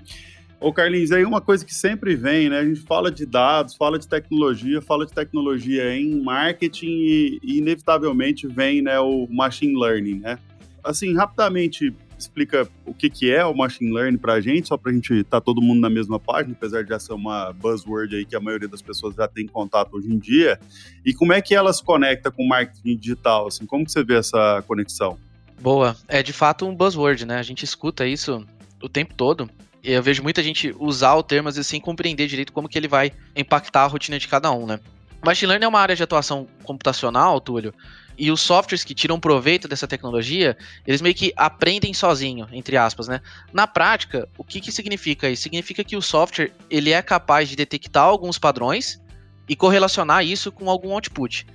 Ô 0.61 0.73
Carlinhos, 0.73 1.13
aí 1.13 1.25
uma 1.25 1.41
coisa 1.41 1.65
que 1.65 1.75
sempre 1.75 2.15
vem, 2.15 2.49
né, 2.49 2.61
a 2.61 2.65
gente 2.65 2.81
fala 2.81 3.11
de 3.11 3.27
dados, 3.27 3.75
fala 3.77 3.99
de 3.99 4.09
tecnologia, 4.09 4.81
fala 4.81 5.05
de 5.05 5.13
tecnologia 5.13 5.95
em 5.95 6.23
marketing 6.23 6.87
e, 6.87 7.41
e 7.43 7.59
inevitavelmente 7.59 8.47
vem, 8.47 8.81
né, 8.81 8.99
o 8.99 9.27
machine 9.31 9.79
learning, 9.79 10.21
né? 10.21 10.39
Assim, 10.83 11.15
rapidamente, 11.15 11.95
explica 12.19 12.69
o 12.85 12.95
que, 12.95 13.11
que 13.11 13.31
é 13.31 13.45
o 13.45 13.55
machine 13.55 13.93
learning 13.93 14.19
para 14.19 14.35
a 14.35 14.41
gente, 14.41 14.69
só 14.69 14.77
para 14.77 14.91
a 14.91 14.95
gente 14.95 15.13
estar 15.15 15.41
tá 15.41 15.45
todo 15.45 15.61
mundo 15.61 15.81
na 15.81 15.91
mesma 15.91 16.19
página, 16.19 16.55
apesar 16.57 16.83
de 16.83 16.91
já 16.91 16.99
ser 16.99 17.13
uma 17.13 17.53
buzzword 17.53 18.17
aí 18.17 18.25
que 18.25 18.37
a 18.37 18.41
maioria 18.41 18.69
das 18.69 18.83
pessoas 18.83 19.15
já 19.15 19.29
tem 19.29 19.47
contato 19.47 19.97
hoje 19.97 20.09
em 20.09 20.19
dia. 20.19 20.59
E 21.05 21.13
como 21.13 21.33
é 21.33 21.41
que 21.41 21.55
ela 21.55 21.73
se 21.73 21.83
conecta 21.83 22.31
com 22.31 22.47
marketing 22.47 22.97
digital? 22.97 23.47
Assim, 23.47 23.67
como 23.67 23.85
que 23.85 23.93
você 23.93 24.05
vê 24.05 24.17
essa 24.17 24.63
conexão? 24.67 25.19
Boa, 25.61 25.97
é 26.09 26.23
de 26.23 26.33
fato 26.33 26.67
um 26.67 26.75
buzzword, 26.75 27.25
né? 27.25 27.39
A 27.39 27.43
gente 27.43 27.65
escuta 27.65 28.07
isso 28.07 28.47
o 28.83 28.89
tempo 28.89 29.15
todo. 29.15 29.49
E 29.83 29.93
eu 29.93 30.03
vejo 30.03 30.23
muita 30.23 30.43
gente 30.43 30.75
usar 30.79 31.15
o 31.15 31.23
termo 31.23 31.49
assim, 31.49 31.63
sem 31.63 31.81
compreender 31.81 32.27
direito 32.27 32.53
como 32.53 32.69
que 32.69 32.79
ele 32.79 32.89
vai 32.89 33.13
impactar 33.37 33.83
a 33.83 33.87
rotina 33.87 34.19
de 34.19 34.27
cada 34.27 34.51
um, 34.51 34.67
né? 34.67 34.81
Machine 35.25 35.49
Learning 35.49 35.65
é 35.65 35.69
uma 35.69 35.81
área 35.81 35.97
de 35.97 36.03
atuação 36.03 36.47
computacional, 36.63 37.41
Túlio, 37.41 37.73
e 38.17 38.31
os 38.31 38.41
softwares 38.41 38.85
que 38.85 38.95
tiram 38.95 39.19
proveito 39.19 39.67
dessa 39.67 39.87
tecnologia, 39.87 40.57
eles 40.87 41.01
meio 41.01 41.15
que 41.15 41.33
aprendem 41.37 41.93
sozinho, 41.93 42.49
entre 42.53 42.77
aspas, 42.77 43.09
né? 43.09 43.21
Na 43.53 43.67
prática, 43.67 44.29
o 44.39 44.45
que, 44.45 44.61
que 44.61 44.71
significa 44.71 45.29
isso? 45.29 45.43
Significa 45.43 45.83
que 45.83 45.97
o 45.97 46.03
software 46.03 46.53
ele 46.71 46.91
é 46.91 47.03
capaz 47.03 47.49
de 47.49 47.57
detectar 47.57 48.05
alguns 48.05 48.39
padrões 48.39 49.01
e 49.49 49.57
correlacionar 49.57 50.25
isso 50.25 50.53
com 50.53 50.71
algum 50.71 50.93
output. 50.93 51.47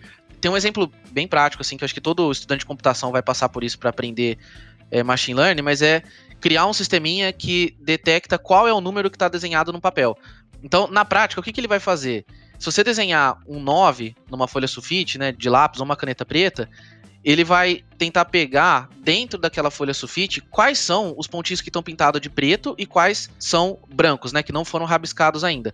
Tem 0.41 0.51
um 0.51 0.57
exemplo 0.57 0.91
bem 1.11 1.27
prático, 1.27 1.61
assim, 1.61 1.77
que 1.77 1.83
eu 1.83 1.85
acho 1.85 1.93
que 1.93 2.01
todo 2.01 2.31
estudante 2.31 2.59
de 2.59 2.65
computação 2.65 3.11
vai 3.11 3.21
passar 3.21 3.49
por 3.49 3.63
isso 3.63 3.79
para 3.79 3.89
aprender 3.89 4.37
é, 4.91 5.03
machine 5.03 5.39
learning, 5.39 5.61
mas 5.61 5.81
é 5.81 6.03
criar 6.39 6.65
um 6.65 6.73
sisteminha 6.73 7.31
que 7.33 7.75
detecta 7.79 8.37
qual 8.37 8.67
é 8.67 8.73
o 8.73 8.81
número 8.81 9.09
que 9.09 9.15
está 9.15 9.27
desenhado 9.27 9.73
no 9.73 9.81
papel. 9.81 10.17
Então, 10.63 10.87
na 10.87 11.05
prática, 11.05 11.39
o 11.39 11.43
que, 11.43 11.51
que 11.51 11.59
ele 11.59 11.67
vai 11.67 11.79
fazer? 11.79 12.25
Se 12.59 12.65
você 12.65 12.83
desenhar 12.83 13.39
um 13.47 13.59
9 13.59 14.15
numa 14.29 14.47
folha 14.47 14.67
sulfite, 14.67 15.17
né, 15.17 15.31
de 15.31 15.49
lápis 15.49 15.79
ou 15.79 15.85
uma 15.85 15.95
caneta 15.95 16.25
preta, 16.25 16.69
ele 17.23 17.43
vai 17.43 17.83
tentar 17.97 18.25
pegar 18.25 18.89
dentro 18.99 19.39
daquela 19.39 19.71
folha 19.71 19.93
sulfite 19.93 20.41
quais 20.41 20.77
são 20.77 21.15
os 21.17 21.25
pontinhos 21.25 21.61
que 21.61 21.69
estão 21.69 21.81
pintados 21.81 22.19
de 22.19 22.29
preto 22.29 22.75
e 22.77 22.85
quais 22.85 23.29
são 23.39 23.79
brancos, 23.93 24.33
né, 24.33 24.43
que 24.43 24.51
não 24.51 24.65
foram 24.65 24.85
rabiscados 24.85 25.43
ainda. 25.43 25.73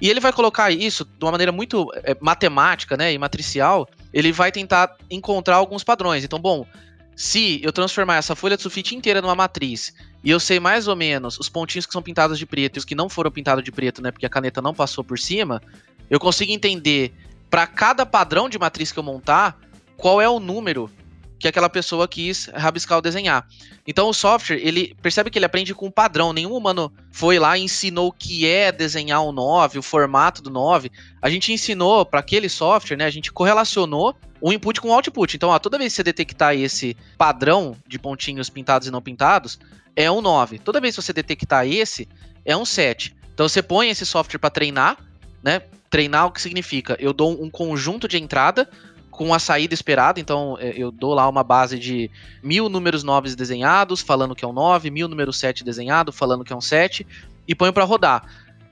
E 0.00 0.08
ele 0.08 0.20
vai 0.20 0.32
colocar 0.32 0.70
isso 0.70 1.04
de 1.04 1.24
uma 1.24 1.32
maneira 1.32 1.52
muito 1.52 1.90
é, 1.96 2.16
matemática, 2.20 2.96
né, 2.96 3.12
e 3.12 3.18
matricial. 3.18 3.88
Ele 4.12 4.32
vai 4.32 4.50
tentar 4.50 4.96
encontrar 5.10 5.56
alguns 5.56 5.84
padrões. 5.84 6.24
Então, 6.24 6.38
bom, 6.38 6.64
se 7.14 7.60
eu 7.62 7.70
transformar 7.70 8.16
essa 8.16 8.34
folha 8.34 8.56
de 8.56 8.62
sulfite 8.62 8.94
inteira 8.94 9.20
numa 9.20 9.34
matriz 9.34 9.92
e 10.24 10.30
eu 10.30 10.40
sei 10.40 10.58
mais 10.58 10.88
ou 10.88 10.96
menos 10.96 11.38
os 11.38 11.50
pontinhos 11.50 11.84
que 11.84 11.92
são 11.92 12.00
pintados 12.00 12.38
de 12.38 12.46
preto 12.46 12.76
e 12.76 12.78
os 12.78 12.84
que 12.84 12.94
não 12.94 13.10
foram 13.10 13.30
pintados 13.30 13.62
de 13.62 13.70
preto, 13.70 14.00
né, 14.00 14.10
porque 14.10 14.24
a 14.24 14.30
caneta 14.30 14.62
não 14.62 14.72
passou 14.72 15.04
por 15.04 15.18
cima, 15.18 15.60
eu 16.10 16.20
consigo 16.20 16.52
entender 16.52 17.14
para 17.48 17.66
cada 17.66 18.04
padrão 18.04 18.48
de 18.48 18.58
matriz 18.58 18.92
que 18.92 18.98
eu 18.98 19.02
montar 19.02 19.58
qual 19.96 20.20
é 20.20 20.28
o 20.28 20.40
número 20.40 20.90
que 21.40 21.48
aquela 21.48 21.70
pessoa 21.70 22.06
quis 22.06 22.50
rabiscar 22.54 22.96
ou 22.98 23.02
desenhar. 23.02 23.48
Então 23.86 24.10
o 24.10 24.12
software, 24.12 24.60
ele 24.62 24.94
percebe 25.00 25.30
que 25.30 25.38
ele 25.38 25.46
aprende 25.46 25.74
com 25.74 25.86
um 25.86 25.90
padrão. 25.90 26.34
Nenhum 26.34 26.52
humano 26.52 26.92
foi 27.10 27.38
lá 27.38 27.56
e 27.56 27.62
ensinou 27.62 28.08
o 28.08 28.12
que 28.12 28.46
é 28.46 28.70
desenhar 28.70 29.24
um 29.24 29.32
9, 29.32 29.78
o 29.78 29.82
formato 29.82 30.42
do 30.42 30.50
9. 30.50 30.90
A 31.22 31.30
gente 31.30 31.50
ensinou 31.50 32.04
para 32.04 32.20
aquele 32.20 32.48
software, 32.48 32.98
né? 32.98 33.06
A 33.06 33.10
gente 33.10 33.32
correlacionou 33.32 34.14
o 34.38 34.52
input 34.52 34.82
com 34.82 34.88
o 34.88 34.92
output. 34.92 35.34
Então, 35.34 35.48
ó, 35.48 35.58
toda 35.58 35.78
vez 35.78 35.92
que 35.92 35.96
você 35.96 36.02
detectar 36.02 36.54
esse 36.54 36.94
padrão 37.16 37.74
de 37.88 37.98
pontinhos 37.98 38.50
pintados 38.50 38.86
e 38.86 38.90
não 38.90 39.00
pintados, 39.00 39.58
é 39.96 40.10
um 40.10 40.20
9. 40.20 40.58
Toda 40.58 40.80
vez 40.80 40.94
que 40.94 41.02
você 41.02 41.12
detectar 41.12 41.66
esse, 41.66 42.06
é 42.44 42.54
um 42.54 42.66
7. 42.66 43.16
Então 43.32 43.48
você 43.48 43.62
põe 43.62 43.88
esse 43.88 44.04
software 44.04 44.38
para 44.38 44.50
treinar, 44.50 44.98
né? 45.42 45.62
Treinar 45.88 46.26
o 46.26 46.30
que 46.30 46.40
significa? 46.40 46.96
Eu 46.98 47.12
dou 47.12 47.42
um 47.42 47.50
conjunto 47.50 48.06
de 48.06 48.16
entrada 48.16 48.68
com 49.10 49.34
a 49.34 49.38
saída 49.38 49.74
esperada, 49.74 50.18
então 50.18 50.56
é, 50.58 50.72
eu 50.76 50.90
dou 50.90 51.12
lá 51.12 51.28
uma 51.28 51.44
base 51.44 51.78
de 51.78 52.10
mil 52.42 52.68
números 52.68 53.02
9 53.02 53.34
desenhados, 53.34 54.00
falando 54.00 54.34
que 54.34 54.44
é 54.44 54.48
um 54.48 54.52
9, 54.52 54.90
mil 54.90 55.08
números 55.08 55.38
7 55.38 55.62
desenhado, 55.62 56.12
falando 56.12 56.44
que 56.44 56.52
é 56.52 56.56
um 56.56 56.60
7, 56.60 57.06
e 57.46 57.54
ponho 57.54 57.72
para 57.72 57.84
rodar. 57.84 58.24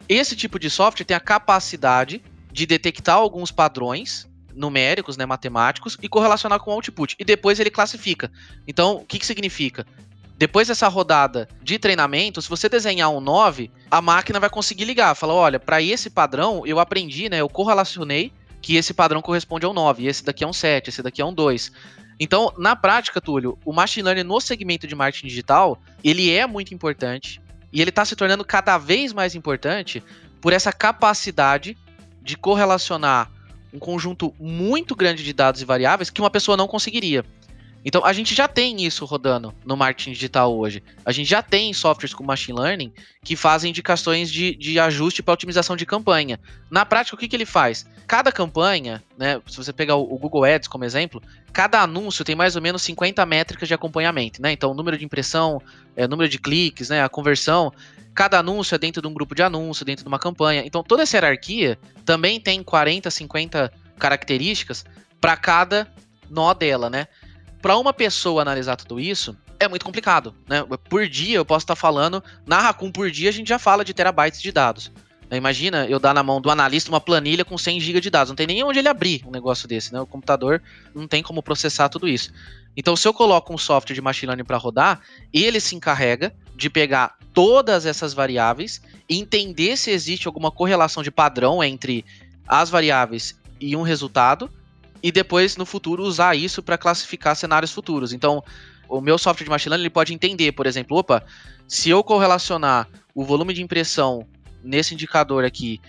Esse 0.08 0.34
tipo 0.34 0.58
de 0.58 0.70
software 0.70 1.04
tem 1.04 1.16
a 1.16 1.20
capacidade 1.20 2.22
de 2.50 2.64
detectar 2.64 3.16
alguns 3.16 3.50
padrões 3.50 4.26
numéricos, 4.54 5.16
né, 5.16 5.26
matemáticos, 5.26 5.98
e 6.02 6.08
correlacionar 6.08 6.58
com 6.60 6.70
o 6.70 6.74
output. 6.74 7.14
E 7.18 7.24
depois 7.24 7.60
ele 7.60 7.70
classifica. 7.70 8.30
Então, 8.66 8.96
o 8.96 9.04
que, 9.04 9.18
que 9.18 9.26
significa? 9.26 9.86
Depois 10.38 10.68
dessa 10.68 10.86
rodada 10.86 11.48
de 11.60 11.80
treinamento, 11.80 12.40
se 12.40 12.48
você 12.48 12.68
desenhar 12.68 13.10
um 13.10 13.20
9, 13.20 13.72
a 13.90 14.00
máquina 14.00 14.38
vai 14.38 14.48
conseguir 14.48 14.84
ligar. 14.84 15.16
Fala, 15.16 15.34
olha, 15.34 15.58
para 15.58 15.82
esse 15.82 16.08
padrão 16.08 16.64
eu 16.64 16.78
aprendi, 16.78 17.28
né? 17.28 17.40
Eu 17.40 17.48
correlacionei 17.48 18.32
que 18.62 18.76
esse 18.76 18.94
padrão 18.94 19.20
corresponde 19.20 19.66
a 19.66 19.68
um 19.68 19.72
9, 19.72 20.06
esse 20.06 20.24
daqui 20.24 20.44
é 20.44 20.46
um 20.46 20.52
7, 20.52 20.90
esse 20.90 21.02
daqui 21.02 21.20
é 21.20 21.24
um 21.24 21.34
2. 21.34 21.72
Então, 22.20 22.52
na 22.56 22.76
prática, 22.76 23.20
Túlio, 23.20 23.58
o 23.64 23.72
machine 23.72 24.04
learning 24.04 24.22
no 24.22 24.40
segmento 24.40 24.86
de 24.86 24.94
marketing 24.94 25.26
digital, 25.26 25.80
ele 26.04 26.32
é 26.32 26.46
muito 26.46 26.72
importante 26.72 27.40
e 27.72 27.80
ele 27.80 27.90
está 27.90 28.04
se 28.04 28.14
tornando 28.14 28.44
cada 28.44 28.78
vez 28.78 29.12
mais 29.12 29.34
importante 29.34 30.02
por 30.40 30.52
essa 30.52 30.72
capacidade 30.72 31.76
de 32.22 32.36
correlacionar 32.36 33.30
um 33.72 33.78
conjunto 33.78 34.32
muito 34.38 34.94
grande 34.94 35.24
de 35.24 35.32
dados 35.32 35.60
e 35.60 35.64
variáveis 35.64 36.10
que 36.10 36.20
uma 36.20 36.30
pessoa 36.30 36.56
não 36.56 36.68
conseguiria. 36.68 37.24
Então, 37.88 38.04
a 38.04 38.12
gente 38.12 38.34
já 38.34 38.46
tem 38.46 38.84
isso 38.84 39.06
rodando 39.06 39.54
no 39.64 39.74
marketing 39.74 40.12
digital 40.12 40.54
hoje. 40.54 40.82
A 41.06 41.10
gente 41.10 41.26
já 41.26 41.40
tem 41.40 41.72
softwares 41.72 42.12
com 42.12 42.22
machine 42.22 42.60
learning 42.60 42.92
que 43.24 43.34
fazem 43.34 43.70
indicações 43.70 44.30
de, 44.30 44.54
de 44.56 44.78
ajuste 44.78 45.22
para 45.22 45.32
otimização 45.32 45.74
de 45.74 45.86
campanha. 45.86 46.38
Na 46.70 46.84
prática, 46.84 47.16
o 47.16 47.18
que, 47.18 47.26
que 47.26 47.34
ele 47.34 47.46
faz? 47.46 47.86
Cada 48.06 48.30
campanha, 48.30 49.02
né, 49.16 49.40
se 49.46 49.56
você 49.56 49.72
pegar 49.72 49.96
o, 49.96 50.02
o 50.02 50.18
Google 50.18 50.44
Ads 50.44 50.68
como 50.68 50.84
exemplo, 50.84 51.22
cada 51.50 51.80
anúncio 51.80 52.26
tem 52.26 52.36
mais 52.36 52.56
ou 52.56 52.60
menos 52.60 52.82
50 52.82 53.24
métricas 53.24 53.66
de 53.66 53.72
acompanhamento. 53.72 54.42
Né? 54.42 54.52
Então, 54.52 54.74
número 54.74 54.98
de 54.98 55.06
impressão, 55.06 55.58
é, 55.96 56.06
número 56.06 56.28
de 56.28 56.38
cliques, 56.38 56.90
né, 56.90 57.02
a 57.02 57.08
conversão. 57.08 57.72
Cada 58.14 58.38
anúncio 58.38 58.74
é 58.74 58.78
dentro 58.78 59.00
de 59.00 59.08
um 59.08 59.14
grupo 59.14 59.34
de 59.34 59.42
anúncio, 59.42 59.86
dentro 59.86 60.04
de 60.04 60.08
uma 60.08 60.18
campanha. 60.18 60.62
Então, 60.66 60.82
toda 60.82 61.04
essa 61.04 61.16
hierarquia 61.16 61.78
também 62.04 62.38
tem 62.38 62.62
40, 62.62 63.10
50 63.10 63.72
características 63.98 64.84
para 65.18 65.38
cada 65.38 65.90
nó 66.28 66.52
dela, 66.52 66.90
né? 66.90 67.08
Para 67.60 67.76
uma 67.76 67.92
pessoa 67.92 68.42
analisar 68.42 68.76
tudo 68.76 69.00
isso, 69.00 69.36
é 69.58 69.66
muito 69.66 69.84
complicado, 69.84 70.34
né? 70.48 70.64
Por 70.88 71.08
dia 71.08 71.36
eu 71.36 71.44
posso 71.44 71.64
estar 71.64 71.74
tá 71.74 71.80
falando, 71.80 72.22
na 72.46 72.60
Raccoon 72.60 72.92
por 72.92 73.10
dia 73.10 73.28
a 73.28 73.32
gente 73.32 73.48
já 73.48 73.58
fala 73.58 73.84
de 73.84 73.92
terabytes 73.92 74.40
de 74.40 74.52
dados. 74.52 74.92
Né? 75.30 75.36
Imagina 75.36 75.86
eu 75.86 75.98
dar 75.98 76.14
na 76.14 76.22
mão 76.22 76.40
do 76.40 76.50
analista 76.50 76.90
uma 76.90 77.00
planilha 77.00 77.44
com 77.44 77.58
100 77.58 77.80
GB 77.80 78.00
de 78.00 78.10
dados, 78.10 78.30
não 78.30 78.36
tem 78.36 78.46
nem 78.46 78.62
onde 78.62 78.78
ele 78.78 78.88
abrir 78.88 79.22
um 79.26 79.30
negócio 79.30 79.68
desse, 79.68 79.92
né? 79.92 80.00
O 80.00 80.06
computador 80.06 80.62
não 80.94 81.06
tem 81.06 81.22
como 81.22 81.42
processar 81.42 81.88
tudo 81.88 82.08
isso. 82.08 82.32
Então, 82.76 82.96
se 82.96 83.08
eu 83.08 83.12
coloco 83.12 83.52
um 83.52 83.58
software 83.58 83.94
de 83.94 84.00
machine 84.00 84.28
learning 84.28 84.44
para 84.44 84.56
rodar, 84.56 85.00
ele 85.32 85.58
se 85.58 85.74
encarrega 85.74 86.32
de 86.54 86.70
pegar 86.70 87.16
todas 87.34 87.84
essas 87.86 88.14
variáveis 88.14 88.80
entender 89.08 89.76
se 89.76 89.90
existe 89.90 90.26
alguma 90.26 90.50
correlação 90.50 91.02
de 91.02 91.10
padrão 91.10 91.62
entre 91.62 92.04
as 92.46 92.70
variáveis 92.70 93.36
e 93.60 93.74
um 93.74 93.82
resultado 93.82 94.50
e 95.02 95.12
depois 95.12 95.56
no 95.56 95.64
futuro 95.64 96.02
usar 96.02 96.36
isso 96.36 96.62
para 96.62 96.78
classificar 96.78 97.36
cenários 97.36 97.72
futuros. 97.72 98.12
Então, 98.12 98.42
o 98.88 99.00
meu 99.00 99.18
software 99.18 99.44
de 99.44 99.50
machine 99.50 99.70
learning 99.70 99.84
ele 99.84 99.90
pode 99.90 100.14
entender, 100.14 100.52
por 100.52 100.66
exemplo, 100.66 100.96
opa, 100.96 101.22
se 101.66 101.90
eu 101.90 102.02
correlacionar 102.02 102.88
o 103.14 103.24
volume 103.24 103.52
de 103.52 103.62
impressão 103.62 104.26
nesse 104.62 104.94
indicador 104.94 105.44
aqui 105.44 105.80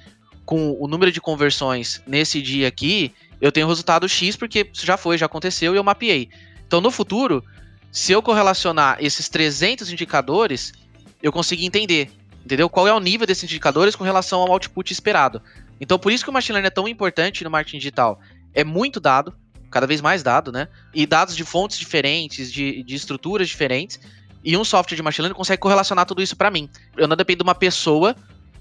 com 0.46 0.76
o 0.80 0.88
número 0.88 1.12
de 1.12 1.22
conversões 1.22 2.02
nesse 2.06 2.42
dia 2.42 2.68
aqui, 2.68 3.14
eu 3.40 3.52
tenho 3.52 3.68
resultado 3.68 4.10
X 4.10 4.36
porque 4.36 4.70
já 4.74 4.98
foi, 4.98 5.18
já 5.18 5.28
aconteceu 5.28 5.74
e 5.74 5.78
eu 5.78 5.84
mapeei. 5.84 6.30
Então, 6.68 6.82
no 6.82 6.92
futuro, 6.92 7.44
se 7.92 8.12
eu 8.12 8.22
correlacionar 8.22 8.98
esses 9.00 9.30
300 9.30 9.92
indicadores, 9.92 10.74
eu 11.22 11.32
consigo 11.32 11.64
entender, 11.64 12.12
entendeu? 12.44 12.70
Qual 12.70 12.88
é 12.88 12.94
o 12.94 13.00
nível 13.00 13.26
desses 13.26 13.44
indicadores 13.44 13.96
com 13.96 14.04
relação 14.04 14.42
ao 14.42 14.52
output 14.52 14.92
esperado. 14.92 15.42
Então, 15.80 15.98
por 15.98 16.12
isso 16.12 16.24
que 16.24 16.30
o 16.30 16.34
machine 16.34 16.56
learning 16.56 16.68
é 16.68 16.72
tão 16.72 16.88
importante 16.88 17.44
no 17.44 17.50
marketing 17.50 17.78
digital 17.78 18.20
é 18.54 18.64
muito 18.64 19.00
dado, 19.00 19.34
cada 19.70 19.86
vez 19.86 20.02
mais 20.02 20.24
dado, 20.24 20.52
né? 20.52 20.68
E 20.94 21.06
dados 21.06 21.36
de 21.36 21.44
fontes 21.44 21.78
diferentes, 21.78 22.52
de, 22.52 22.84
de 22.84 22.96
estruturas 22.96 23.48
diferentes. 23.48 24.00
E 24.44 24.56
um 24.56 24.64
software 24.64 24.96
de 24.96 25.04
machine 25.04 25.24
learning 25.24 25.38
consegue 25.38 25.62
correlacionar 25.62 26.06
tudo 26.06 26.22
isso 26.22 26.36
para 26.36 26.50
mim. 26.50 26.70
Eu 26.98 27.08
não 27.08 27.16
dependo 27.16 27.44
de 27.44 27.44
uma 27.44 27.56
pessoa 27.56 28.16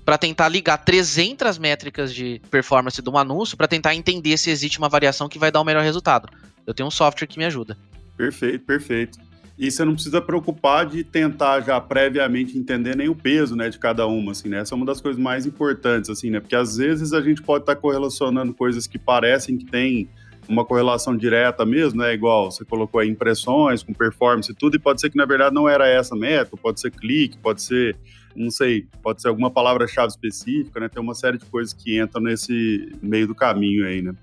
para 0.05 0.19
tentar 0.19 0.49
ligar 0.49 0.79
300 0.79 1.59
métricas 1.59 2.15
de 2.15 2.41
performance 2.51 3.01
de 3.01 3.11
um 3.11 3.19
anúncio 3.19 3.57
para 3.57 3.69
tentar 3.69 3.95
entender 3.95 4.37
se 4.39 4.51
existe 4.51 4.79
uma 4.79 4.89
variação 4.89 5.29
que 5.29 5.39
vai 5.39 5.51
dar 5.51 5.61
o 5.61 5.63
um 5.63 5.67
melhor 5.67 5.83
resultado. 5.83 6.29
Eu 6.67 6.75
tenho 6.75 6.87
um 6.87 6.91
software 6.91 7.27
que 7.27 7.39
me 7.39 7.45
ajuda. 7.45 7.77
Perfeito, 8.17 8.65
perfeito. 8.65 9.28
E 9.59 9.71
você 9.71 9.85
não 9.85 9.95
precisa 9.95 10.21
preocupar 10.21 10.87
de 10.87 11.03
tentar 11.03 11.61
já 11.63 11.81
previamente 11.81 12.57
entender 12.57 12.97
nem 12.97 13.09
o 13.09 13.15
peso, 13.15 13.57
né, 13.57 13.69
de 13.69 13.79
cada 13.79 14.07
uma, 14.07 14.31
assim, 14.31 14.49
né? 14.49 14.61
Essa 14.61 14.75
é 14.75 14.77
uma 14.77 14.87
das 14.87 15.01
coisas 15.01 15.21
mais 15.21 15.47
importantes, 15.47 16.09
assim, 16.09 16.31
né? 16.31 16.39
Porque 16.39 16.55
às 16.55 16.77
vezes 16.77 17.13
a 17.13 17.21
gente 17.21 17.43
pode 17.43 17.65
estar 17.65 17.75
tá 17.75 17.81
correlacionando 17.81 18.55
coisas 18.55 18.87
que 18.87 18.99
parecem 18.99 19.59
que 19.59 19.65
tem 19.65 20.09
uma 20.49 20.65
correlação 20.65 21.17
direta 21.17 21.67
mesmo, 21.67 22.01
né? 22.01 22.15
Igual 22.15 22.53
você 22.53 22.65
colocou 22.65 23.01
aí 23.01 23.09
impressões 23.09 23.83
com 23.83 23.93
performance 23.93 24.51
e 24.51 24.55
tudo, 24.55 24.77
e 24.77 24.79
pode 24.79 25.01
ser 25.01 25.11
que 25.11 25.17
na 25.17 25.27
verdade 25.27 25.55
não 25.55 25.69
era 25.69 25.89
essa 25.89 26.15
meta, 26.15 26.57
pode 26.57 26.81
ser 26.81 26.93
clique, 26.93 27.37
pode 27.37 27.61
ser, 27.61 27.97
não 28.37 28.51
sei, 28.51 28.87
pode 29.03 29.21
ser 29.21 29.29
alguma 29.29 29.51
palavra-chave 29.51 30.09
específica, 30.09 30.79
né? 30.79 30.89
Tem 30.89 31.03
uma 31.03 31.15
série 31.15 31.37
de 31.37 31.45
coisas 31.47 31.75
que 31.75 32.01
entram 32.01 32.23
nesse 32.23 32.93
meio 33.03 33.27
do 33.27 33.35
caminho 33.35 33.85
aí, 33.87 34.01
né? 34.03 34.15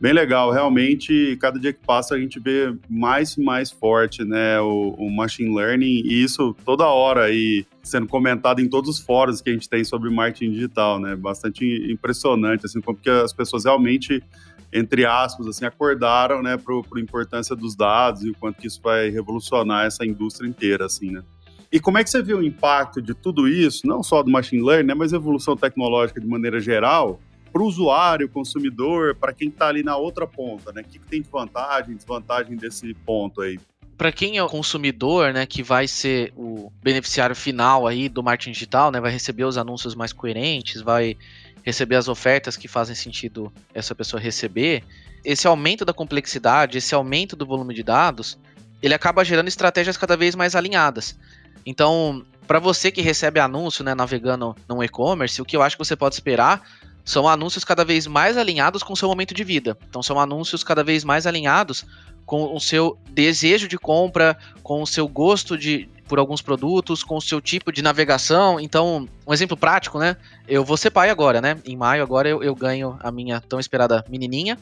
Bem 0.00 0.12
legal. 0.12 0.50
Realmente, 0.50 1.36
cada 1.40 1.58
dia 1.58 1.72
que 1.72 1.80
passa 1.84 2.14
a 2.14 2.18
gente 2.18 2.38
vê 2.38 2.74
mais 2.88 3.36
e 3.36 3.42
mais 3.42 3.70
forte, 3.70 4.24
né, 4.24 4.60
o, 4.60 4.94
o, 4.98 5.10
machine 5.10 5.54
learning 5.54 6.02
e 6.04 6.22
isso 6.22 6.54
toda 6.64 6.86
hora 6.86 7.24
aí 7.24 7.66
sendo 7.82 8.06
comentado 8.06 8.60
em 8.60 8.68
todos 8.68 8.90
os 8.90 8.98
fóruns 8.98 9.40
que 9.40 9.50
a 9.50 9.52
gente 9.52 9.68
tem 9.68 9.84
sobre 9.84 10.10
marketing 10.10 10.52
digital, 10.52 10.98
né? 10.98 11.14
Bastante 11.14 11.64
impressionante, 11.90 12.66
assim, 12.66 12.80
porque 12.80 13.10
as 13.10 13.32
pessoas 13.32 13.64
realmente 13.64 14.22
entre 14.74 15.06
aspas, 15.06 15.46
assim, 15.46 15.64
acordaram, 15.64 16.42
né, 16.42 16.56
para 16.56 16.74
a 16.74 17.00
importância 17.00 17.54
dos 17.54 17.76
dados 17.76 18.24
e 18.24 18.30
o 18.30 18.34
quanto 18.34 18.60
que 18.60 18.66
isso 18.66 18.80
vai 18.82 19.08
revolucionar 19.08 19.86
essa 19.86 20.04
indústria 20.04 20.48
inteira, 20.48 20.86
assim, 20.86 21.12
né. 21.12 21.22
E 21.70 21.78
como 21.78 21.96
é 21.96 22.04
que 22.04 22.10
você 22.10 22.20
viu 22.20 22.38
o 22.38 22.42
impacto 22.42 23.00
de 23.00 23.14
tudo 23.14 23.46
isso, 23.46 23.86
não 23.86 24.02
só 24.02 24.20
do 24.20 24.30
machine 24.30 24.62
learning, 24.62 24.88
né, 24.88 24.94
mas 24.94 25.12
evolução 25.12 25.56
tecnológica 25.56 26.20
de 26.20 26.26
maneira 26.26 26.58
geral, 26.58 27.20
para 27.54 27.62
o 27.62 27.66
usuário, 27.66 28.28
consumidor, 28.28 29.14
para 29.14 29.32
quem 29.32 29.48
está 29.48 29.68
ali 29.68 29.84
na 29.84 29.96
outra 29.96 30.26
ponta, 30.26 30.72
né? 30.72 30.82
O 30.82 30.84
que, 30.84 30.98
que 30.98 31.06
tem 31.06 31.22
de 31.22 31.30
vantagem, 31.30 31.94
desvantagem 31.94 32.56
desse 32.56 32.92
ponto 32.92 33.40
aí? 33.40 33.60
para 33.96 34.10
quem 34.10 34.36
é 34.36 34.42
o 34.42 34.48
consumidor, 34.48 35.32
né, 35.32 35.46
que 35.46 35.62
vai 35.62 35.86
ser 35.86 36.32
o 36.36 36.68
beneficiário 36.82 37.36
final 37.36 37.86
aí 37.86 38.08
do 38.08 38.24
marketing 38.24 38.50
digital, 38.50 38.90
né, 38.90 39.00
vai 39.00 39.12
receber 39.12 39.44
os 39.44 39.56
anúncios 39.56 39.94
mais 39.94 40.12
coerentes, 40.12 40.82
vai 40.82 41.16
receber 41.62 41.94
as 41.94 42.08
ofertas 42.08 42.56
que 42.56 42.66
fazem 42.66 42.96
sentido 42.96 43.52
essa 43.72 43.94
pessoa 43.94 44.20
receber, 44.20 44.82
esse 45.24 45.46
aumento 45.46 45.84
da 45.84 45.92
complexidade, 45.92 46.76
esse 46.76 46.92
aumento 46.92 47.36
do 47.36 47.46
volume 47.46 47.72
de 47.72 47.84
dados, 47.84 48.36
ele 48.82 48.94
acaba 48.94 49.24
gerando 49.24 49.46
estratégias 49.46 49.96
cada 49.96 50.16
vez 50.16 50.34
mais 50.34 50.56
alinhadas. 50.56 51.16
Então, 51.64 52.26
para 52.48 52.58
você 52.58 52.90
que 52.90 53.00
recebe 53.00 53.38
anúncio, 53.38 53.84
né, 53.84 53.94
navegando 53.94 54.56
no 54.68 54.82
e-commerce, 54.82 55.40
o 55.40 55.44
que 55.44 55.56
eu 55.56 55.62
acho 55.62 55.76
que 55.76 55.84
você 55.84 55.94
pode 55.94 56.16
esperar 56.16 56.62
são 57.04 57.28
anúncios 57.28 57.64
cada 57.64 57.84
vez 57.84 58.06
mais 58.06 58.36
alinhados 58.36 58.82
com 58.82 58.92
o 58.92 58.96
seu 58.96 59.08
momento 59.08 59.34
de 59.34 59.44
vida. 59.44 59.76
Então, 59.88 60.02
são 60.02 60.18
anúncios 60.18 60.64
cada 60.64 60.82
vez 60.82 61.04
mais 61.04 61.26
alinhados 61.26 61.84
com 62.24 62.54
o 62.54 62.58
seu 62.58 62.98
desejo 63.10 63.68
de 63.68 63.76
compra, 63.76 64.36
com 64.62 64.82
o 64.82 64.86
seu 64.86 65.06
gosto 65.06 65.58
de, 65.58 65.88
por 66.08 66.18
alguns 66.18 66.40
produtos, 66.40 67.04
com 67.04 67.16
o 67.16 67.20
seu 67.20 67.40
tipo 67.40 67.70
de 67.70 67.82
navegação. 67.82 68.58
Então, 68.58 69.06
um 69.26 69.34
exemplo 69.34 69.56
prático, 69.56 69.98
né? 69.98 70.16
Eu 70.48 70.64
vou 70.64 70.76
ser 70.76 70.90
pai 70.90 71.10
agora, 71.10 71.40
né? 71.40 71.58
Em 71.66 71.76
maio, 71.76 72.02
agora 72.02 72.28
eu, 72.28 72.42
eu 72.42 72.54
ganho 72.54 72.98
a 73.00 73.12
minha 73.12 73.40
tão 73.40 73.60
esperada 73.60 74.04
menininha. 74.08 74.58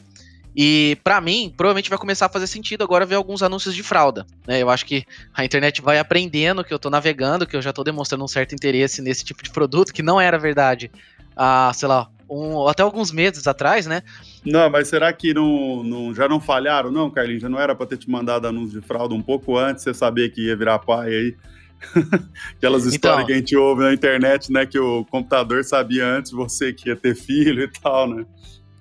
E 0.55 0.97
para 1.03 1.19
mim, 1.19 1.51
provavelmente 1.55 1.89
vai 1.89 1.97
começar 1.97 2.27
a 2.27 2.29
fazer 2.29 2.45
sentido 2.45 2.83
agora 2.83 3.05
ver 3.05 3.15
alguns 3.15 3.41
anúncios 3.41 3.73
de 3.73 3.81
fralda. 3.81 4.25
Né? 4.45 4.61
Eu 4.61 4.69
acho 4.69 4.85
que 4.85 5.03
a 5.33 5.43
internet 5.43 5.81
vai 5.81 5.97
aprendendo 5.97 6.63
que 6.63 6.71
eu 6.71 6.77
tô 6.77 6.89
navegando, 6.89 7.47
que 7.47 7.55
eu 7.55 7.61
já 7.61 7.73
tô 7.73 7.83
demonstrando 7.83 8.23
um 8.23 8.27
certo 8.27 8.53
interesse 8.53 9.01
nesse 9.01 9.23
tipo 9.23 9.41
de 9.41 9.49
produto, 9.49 9.91
que 9.91 10.03
não 10.03 10.21
era 10.21 10.37
verdade 10.37 10.91
há, 11.35 11.71
sei 11.73 11.87
lá, 11.87 12.07
um, 12.33 12.67
até 12.67 12.83
alguns 12.83 13.11
meses 13.11 13.47
atrás, 13.47 13.85
né? 13.85 14.01
Não, 14.45 14.69
mas 14.69 14.87
será 14.87 15.11
que 15.13 15.33
não, 15.33 15.83
não, 15.83 16.13
já 16.13 16.27
não 16.27 16.39
falharam, 16.39 16.91
não, 16.91 17.09
Carlinhos? 17.09 17.41
Já 17.41 17.49
não 17.49 17.59
era 17.59 17.75
para 17.75 17.85
ter 17.85 17.97
te 17.97 18.09
mandado 18.09 18.47
anúncio 18.47 18.79
de 18.79 18.85
fralda 18.85 19.13
um 19.13 19.21
pouco 19.21 19.57
antes, 19.57 19.83
você 19.83 19.93
sabia 19.93 20.29
que 20.29 20.47
ia 20.47 20.55
virar 20.55 20.79
pai 20.79 21.07
aí? 21.07 21.35
Aquelas 22.57 22.85
histórias 22.85 23.17
então, 23.19 23.25
que 23.25 23.33
a 23.33 23.35
gente 23.35 23.55
ouve 23.55 23.83
na 23.83 23.93
internet, 23.93 24.51
né? 24.51 24.65
Que 24.65 24.79
o 24.79 25.05
computador 25.05 25.63
sabia 25.63 26.05
antes 26.05 26.31
você 26.31 26.71
que 26.73 26.89
ia 26.89 26.95
ter 26.95 27.15
filho 27.15 27.63
e 27.63 27.67
tal, 27.67 28.07
né? 28.07 28.25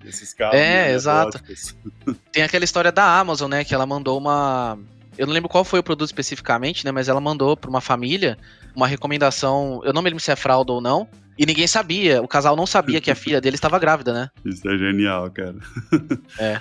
Esses 0.05 0.33
casos. 0.33 0.59
É, 0.59 0.93
exato. 0.93 1.41
Tem 2.33 2.43
aquela 2.43 2.65
história 2.65 2.91
da 2.91 3.19
Amazon, 3.19 3.51
né? 3.51 3.65
Que 3.65 3.75
ela 3.75 3.87
mandou 3.87 4.19
uma. 4.19 4.79
Eu 5.17 5.27
não 5.27 5.35
lembro 5.35 5.49
qual 5.49 5.65
foi 5.65 5.79
o 5.79 5.83
produto 5.83 6.09
especificamente, 6.09 6.85
né? 6.85 6.91
Mas 6.91 7.09
ela 7.09 7.21
mandou 7.21 7.57
para 7.57 7.71
uma 7.71 7.81
família 7.81 8.39
uma 8.75 8.87
recomendação. 8.87 9.81
Eu 9.85 9.93
não 9.93 10.03
me 10.03 10.11
lembro 10.11 10.23
se 10.23 10.31
é 10.31 10.37
fralda 10.37 10.73
ou 10.73 10.81
não, 10.81 11.09
e 11.39 11.47
ninguém 11.47 11.67
sabia, 11.67 12.23
o 12.23 12.29
casal 12.29 12.55
não 12.55 12.67
sabia 12.67 13.01
que 13.01 13.11
a 13.11 13.15
filha 13.15 13.41
dele 13.41 13.57
estava 13.57 13.79
grávida, 13.79 14.13
né? 14.13 14.29
Isso 14.45 14.69
é 14.69 14.77
genial, 14.77 15.31
cara. 15.31 15.57
É. 16.39 16.61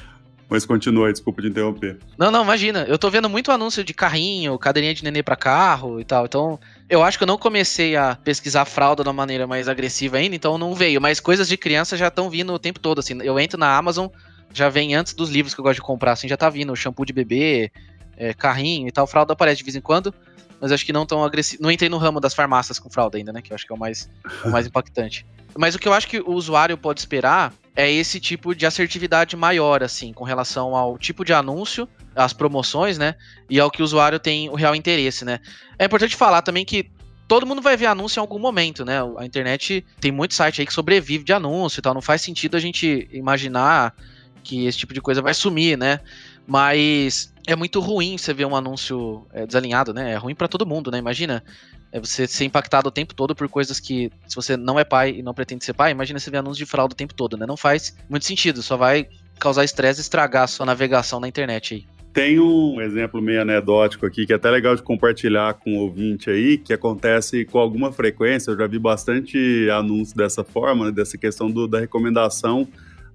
Mas 0.49 0.65
continua, 0.65 1.09
desculpa 1.09 1.41
de 1.41 1.47
interromper. 1.47 1.97
Não, 2.17 2.29
não, 2.29 2.43
imagina. 2.43 2.83
Eu 2.83 2.97
tô 2.97 3.09
vendo 3.09 3.29
muito 3.29 3.53
anúncio 3.53 3.85
de 3.85 3.93
carrinho, 3.93 4.59
cadeirinha 4.59 4.93
de 4.93 5.01
nenê 5.01 5.23
para 5.23 5.37
carro 5.37 5.97
e 5.97 6.03
tal. 6.03 6.25
Então, 6.25 6.59
eu 6.89 7.01
acho 7.01 7.17
que 7.17 7.23
eu 7.23 7.27
não 7.27 7.37
comecei 7.37 7.95
a 7.95 8.17
pesquisar 8.21 8.65
fralda 8.65 9.01
de 9.01 9.07
uma 9.07 9.13
maneira 9.13 9.47
mais 9.47 9.69
agressiva 9.69 10.17
ainda, 10.17 10.35
então 10.35 10.57
não 10.57 10.75
veio. 10.75 10.99
Mas 10.99 11.21
coisas 11.21 11.47
de 11.47 11.55
criança 11.55 11.95
já 11.95 12.09
estão 12.09 12.29
vindo 12.29 12.51
o 12.51 12.59
tempo 12.59 12.81
todo, 12.81 12.99
assim. 12.99 13.17
Eu 13.21 13.39
entro 13.39 13.57
na 13.57 13.77
Amazon, 13.77 14.07
já 14.53 14.67
vem 14.67 14.93
antes 14.93 15.13
dos 15.13 15.29
livros 15.29 15.53
que 15.53 15.61
eu 15.61 15.63
gosto 15.63 15.75
de 15.75 15.83
comprar, 15.83 16.11
assim, 16.11 16.27
já 16.27 16.35
tá 16.35 16.49
vindo 16.49 16.75
shampoo 16.75 17.05
de 17.05 17.13
bebê, 17.13 17.71
é, 18.17 18.33
carrinho 18.33 18.89
e 18.89 18.91
tal. 18.91 19.07
Fralda 19.07 19.31
aparece 19.31 19.59
de 19.59 19.63
vez 19.63 19.77
em 19.77 19.81
quando, 19.81 20.13
mas 20.61 20.71
acho 20.71 20.85
que 20.85 20.93
não 20.93 21.05
tão 21.07 21.23
agressivo. 21.23 21.63
Não 21.63 21.71
entrei 21.71 21.89
no 21.89 21.97
ramo 21.97 22.19
das 22.19 22.35
farmácias 22.35 22.77
com 22.77 22.89
fralda 22.89 23.17
ainda, 23.17 23.33
né? 23.33 23.41
Que 23.41 23.51
eu 23.51 23.55
acho 23.55 23.65
que 23.65 23.73
é 23.73 23.75
o 23.75 23.79
mais, 23.79 24.07
o 24.45 24.49
mais 24.49 24.67
impactante. 24.67 25.25
Mas 25.57 25.73
o 25.73 25.79
que 25.79 25.87
eu 25.87 25.93
acho 25.93 26.07
que 26.07 26.19
o 26.19 26.31
usuário 26.33 26.77
pode 26.77 26.99
esperar 26.99 27.51
é 27.75 27.91
esse 27.91 28.19
tipo 28.19 28.53
de 28.53 28.65
assertividade 28.65 29.35
maior, 29.35 29.81
assim, 29.81 30.13
com 30.13 30.23
relação 30.23 30.75
ao 30.75 30.97
tipo 30.97 31.25
de 31.25 31.33
anúncio, 31.33 31.89
às 32.15 32.31
promoções, 32.31 32.97
né? 32.97 33.15
E 33.49 33.59
ao 33.59 33.71
que 33.71 33.81
o 33.81 33.85
usuário 33.85 34.19
tem 34.19 34.49
o 34.49 34.55
real 34.55 34.75
interesse, 34.75 35.25
né? 35.25 35.39
É 35.79 35.85
importante 35.85 36.15
falar 36.15 36.43
também 36.43 36.63
que 36.63 36.91
todo 37.27 37.45
mundo 37.45 37.61
vai 37.61 37.75
ver 37.75 37.87
anúncio 37.87 38.19
em 38.19 38.21
algum 38.21 38.37
momento, 38.37 38.85
né? 38.85 38.99
A 39.17 39.25
internet 39.25 39.83
tem 39.99 40.11
muito 40.11 40.35
site 40.35 40.61
aí 40.61 40.67
que 40.67 40.73
sobrevive 40.73 41.23
de 41.23 41.33
anúncio 41.33 41.79
e 41.79 41.81
tal. 41.81 41.93
Não 41.93 42.01
faz 42.01 42.21
sentido 42.21 42.55
a 42.55 42.59
gente 42.59 43.09
imaginar 43.11 43.95
que 44.43 44.65
esse 44.65 44.77
tipo 44.77 44.93
de 44.93 45.01
coisa 45.01 45.21
vai 45.21 45.33
sumir, 45.33 45.77
né? 45.77 46.01
Mas 46.47 47.33
é 47.47 47.55
muito 47.55 47.79
ruim 47.79 48.17
você 48.17 48.33
ver 48.33 48.45
um 48.45 48.55
anúncio 48.55 49.25
é, 49.33 49.45
desalinhado, 49.45 49.93
né? 49.93 50.11
É 50.11 50.17
ruim 50.17 50.35
para 50.35 50.47
todo 50.47 50.65
mundo, 50.65 50.91
né? 50.91 50.97
Imagina 50.97 51.43
é 51.91 51.99
você 51.99 52.25
ser 52.25 52.45
impactado 52.45 52.87
o 52.87 52.91
tempo 52.91 53.13
todo 53.13 53.35
por 53.35 53.49
coisas 53.49 53.79
que, 53.79 54.09
se 54.25 54.35
você 54.35 54.55
não 54.55 54.79
é 54.79 54.83
pai 54.83 55.15
e 55.17 55.23
não 55.23 55.33
pretende 55.33 55.65
ser 55.65 55.73
pai, 55.73 55.91
imagina 55.91 56.19
você 56.19 56.31
ver 56.31 56.37
anúncios 56.37 56.57
de 56.57 56.65
fralda 56.65 56.93
o 56.93 56.95
tempo 56.95 57.13
todo, 57.13 57.35
né? 57.35 57.45
Não 57.45 57.57
faz 57.57 57.95
muito 58.09 58.25
sentido, 58.25 58.61
só 58.61 58.77
vai 58.77 59.07
causar 59.37 59.65
estresse 59.65 59.99
e 59.99 60.01
estragar 60.01 60.43
a 60.43 60.47
sua 60.47 60.65
navegação 60.65 61.19
na 61.19 61.27
internet 61.27 61.73
aí. 61.73 61.85
Tem 62.13 62.39
um 62.39 62.81
exemplo 62.81 63.21
meio 63.21 63.41
anedótico 63.41 64.05
aqui 64.05 64.25
que 64.25 64.33
é 64.33 64.35
até 64.35 64.49
legal 64.49 64.75
de 64.75 64.81
compartilhar 64.81 65.53
com 65.55 65.77
o 65.77 65.81
ouvinte 65.81 66.29
aí, 66.29 66.57
que 66.57 66.73
acontece 66.73 67.45
com 67.45 67.57
alguma 67.57 67.91
frequência. 67.91 68.51
Eu 68.51 68.57
já 68.57 68.67
vi 68.67 68.77
bastante 68.77 69.69
anúncios 69.69 70.13
dessa 70.13 70.43
forma, 70.43 70.85
né, 70.85 70.91
dessa 70.91 71.17
questão 71.17 71.49
do, 71.49 71.67
da 71.67 71.79
recomendação 71.79 72.67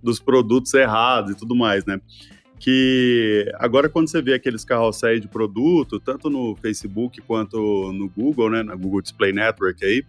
dos 0.02 0.18
produtos 0.18 0.72
errados 0.74 1.32
e 1.32 1.34
tudo 1.34 1.54
mais, 1.54 1.84
né? 1.84 2.00
Que 2.58 3.52
agora 3.54 3.88
quando 3.88 4.08
você 4.08 4.22
vê 4.22 4.34
aqueles 4.34 4.64
carrosséis 4.64 5.20
de 5.20 5.28
produto, 5.28 6.00
tanto 6.00 6.30
no 6.30 6.56
Facebook 6.56 7.20
quanto 7.22 7.92
no 7.92 8.08
Google, 8.08 8.50
né, 8.50 8.62
na 8.62 8.74
Google 8.74 9.02
Display 9.02 9.32
Network 9.32 9.84
aí, 9.84 10.04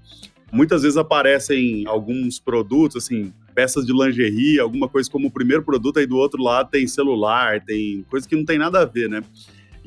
muitas 0.51 0.84
vezes 0.84 0.98
aparecem 0.98 1.86
alguns 1.88 2.39
produtos, 2.39 3.04
assim, 3.04 3.34
peças 3.54 3.86
de 3.86 3.92
lingerie, 3.92 4.60
alguma 4.60 4.88
coisa 4.88 5.10
como 5.10 5.27
o 5.27 5.32
primeiro 5.32 5.63
produto, 5.63 6.00
aí 6.00 6.06
do 6.06 6.16
outro 6.16 6.42
lado 6.42 6.70
tem 6.70 6.88
celular, 6.88 7.63
tem 7.63 8.06
coisa 8.10 8.27
que 8.27 8.36
não 8.36 8.46
tem 8.46 8.58
nada 8.58 8.82
a 8.82 8.86
ver, 8.86 9.10
né? 9.10 9.22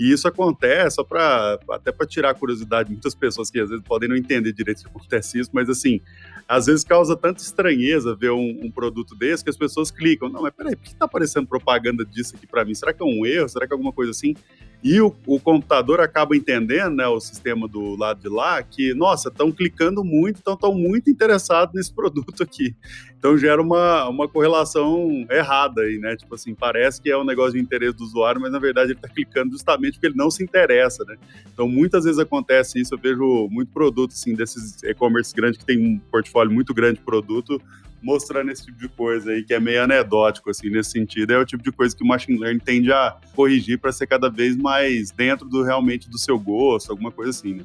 E 0.00 0.11
isso 0.11 0.26
acontece 0.26 0.97
só 0.97 1.04
para 1.04 1.59
até 1.73 1.92
para 1.92 2.07
tirar 2.07 2.30
a 2.30 2.35
curiosidade 2.35 2.88
de 2.88 2.95
muitas 2.95 3.14
pessoas 3.14 3.50
que 3.50 3.61
às 3.61 3.69
vezes 3.69 3.85
podem 3.85 4.09
não 4.09 4.16
entender 4.16 4.50
direito 4.50 4.83
que 4.83 4.88
acontece 4.88 5.38
isso, 5.38 5.50
mas 5.52 5.69
assim, 5.69 6.00
às 6.49 6.64
vezes 6.64 6.83
causa 6.83 7.14
tanta 7.14 7.42
estranheza 7.42 8.16
ver 8.16 8.30
um, 8.30 8.61
um, 8.62 8.71
produto 8.71 9.14
desse 9.14 9.45
que 9.45 9.50
as 9.50 9.59
pessoas 9.59 9.90
clicam. 9.90 10.30
Não, 10.30 10.40
mas 10.40 10.54
peraí, 10.54 10.75
por 10.75 10.85
que 10.87 10.95
tá 10.95 11.04
aparecendo 11.04 11.47
propaganda 11.47 12.02
disso 12.02 12.35
aqui 12.35 12.47
para 12.47 12.64
mim? 12.64 12.75
Será 12.75 12.95
que 12.95 13.02
é 13.02 13.04
um 13.04 13.26
erro? 13.26 13.47
Será 13.50 13.66
que 13.66 13.75
é 13.75 13.75
alguma 13.75 13.92
coisa 13.92 14.11
assim? 14.11 14.35
E 14.82 14.99
o, 15.00 15.14
o, 15.26 15.38
computador 15.38 16.00
acaba 16.00 16.34
entendendo, 16.34 16.96
né, 16.96 17.06
o 17.06 17.20
sistema 17.20 17.68
do 17.68 17.96
lado 17.96 18.20
de 18.20 18.28
lá, 18.28 18.62
que, 18.62 18.94
nossa, 18.94 19.28
estão 19.28 19.52
clicando 19.52 20.02
muito, 20.02 20.40
então 20.40 20.54
estão 20.54 20.75
muito 20.75 21.10
interessados 21.10 21.75
nesse 21.75 21.92
produto 21.94 22.42
aqui. 22.42 22.75
Então 23.18 23.37
gera 23.37 23.60
uma, 23.60 24.08
uma 24.08 24.26
correlação 24.26 25.26
errada 25.30 25.82
aí, 25.82 25.99
né? 25.99 26.16
Tipo 26.16 26.34
assim, 26.34 26.54
parece 26.54 27.02
que 27.02 27.10
é 27.10 27.18
um 27.18 27.25
negócio 27.25 27.52
de 27.52 27.60
interesse 27.60 27.94
do 27.94 28.04
usuário, 28.04 28.40
mas 28.40 28.50
na 28.50 28.58
verdade 28.58 28.92
ele 28.92 28.99
está 28.99 29.08
clicando 29.08 29.52
justamente 29.52 29.94
porque 29.94 30.06
ele 30.06 30.16
não 30.16 30.30
se 30.30 30.42
interessa, 30.42 31.04
né? 31.04 31.16
Então 31.52 31.68
muitas 31.68 32.04
vezes 32.04 32.18
acontece 32.18 32.80
isso, 32.80 32.94
eu 32.94 32.99
vejo 32.99 33.49
muito 33.50 33.70
produto, 33.72 34.12
assim, 34.12 34.34
desses 34.34 34.82
e-commerce 34.82 35.34
grandes 35.34 35.58
que 35.58 35.66
tem 35.66 35.78
um 35.78 35.99
portfólio 36.10 36.50
muito 36.50 36.72
grande 36.72 36.99
de 36.99 37.04
produto, 37.04 37.60
mostrando 38.02 38.50
esse 38.50 38.66
tipo 38.66 38.78
de 38.78 38.88
coisa 38.88 39.30
aí, 39.30 39.42
que 39.42 39.52
é 39.52 39.61
meio 39.61 39.83
anedótico, 39.83 40.50
assim, 40.50 40.71
nesse 40.71 40.90
sentido. 40.90 41.33
É 41.33 41.38
o 41.38 41.45
tipo 41.45 41.62
de 41.62 41.71
coisa 41.73 41.97
que 41.97 42.02
o 42.02 42.07
machine 42.07 42.38
learning 42.38 42.61
tende 42.61 42.92
a 42.92 43.16
corrigir 43.35 43.78
para 43.78 43.92
ser 43.92 44.07
cada 44.07 44.30
vez 44.30 44.57
mais 44.57 45.11
dentro 45.11 45.49
do 45.49 45.62
realmente 45.62 46.09
do 46.09 46.19
seu 46.19 46.38
gosto, 46.38 46.90
alguma 46.90 47.11
coisa 47.11 47.30
assim, 47.30 47.54
né? 47.54 47.64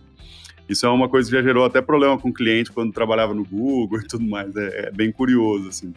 Isso 0.68 0.86
é 0.86 0.90
uma 0.90 1.08
coisa 1.08 1.30
que 1.30 1.36
já 1.36 1.44
gerou 1.44 1.64
até 1.64 1.82
problema 1.82 2.18
com 2.18 2.30
o 2.30 2.34
cliente 2.34 2.72
quando 2.72 2.92
trabalhava 2.92 3.34
no 3.34 3.46
Google 3.46 4.00
e 4.02 4.08
tudo 4.08 4.26
mais. 4.26 4.56
É, 4.56 4.88
é 4.88 4.92
bem 4.92 5.12
curioso, 5.12 5.70
assim. 5.70 5.94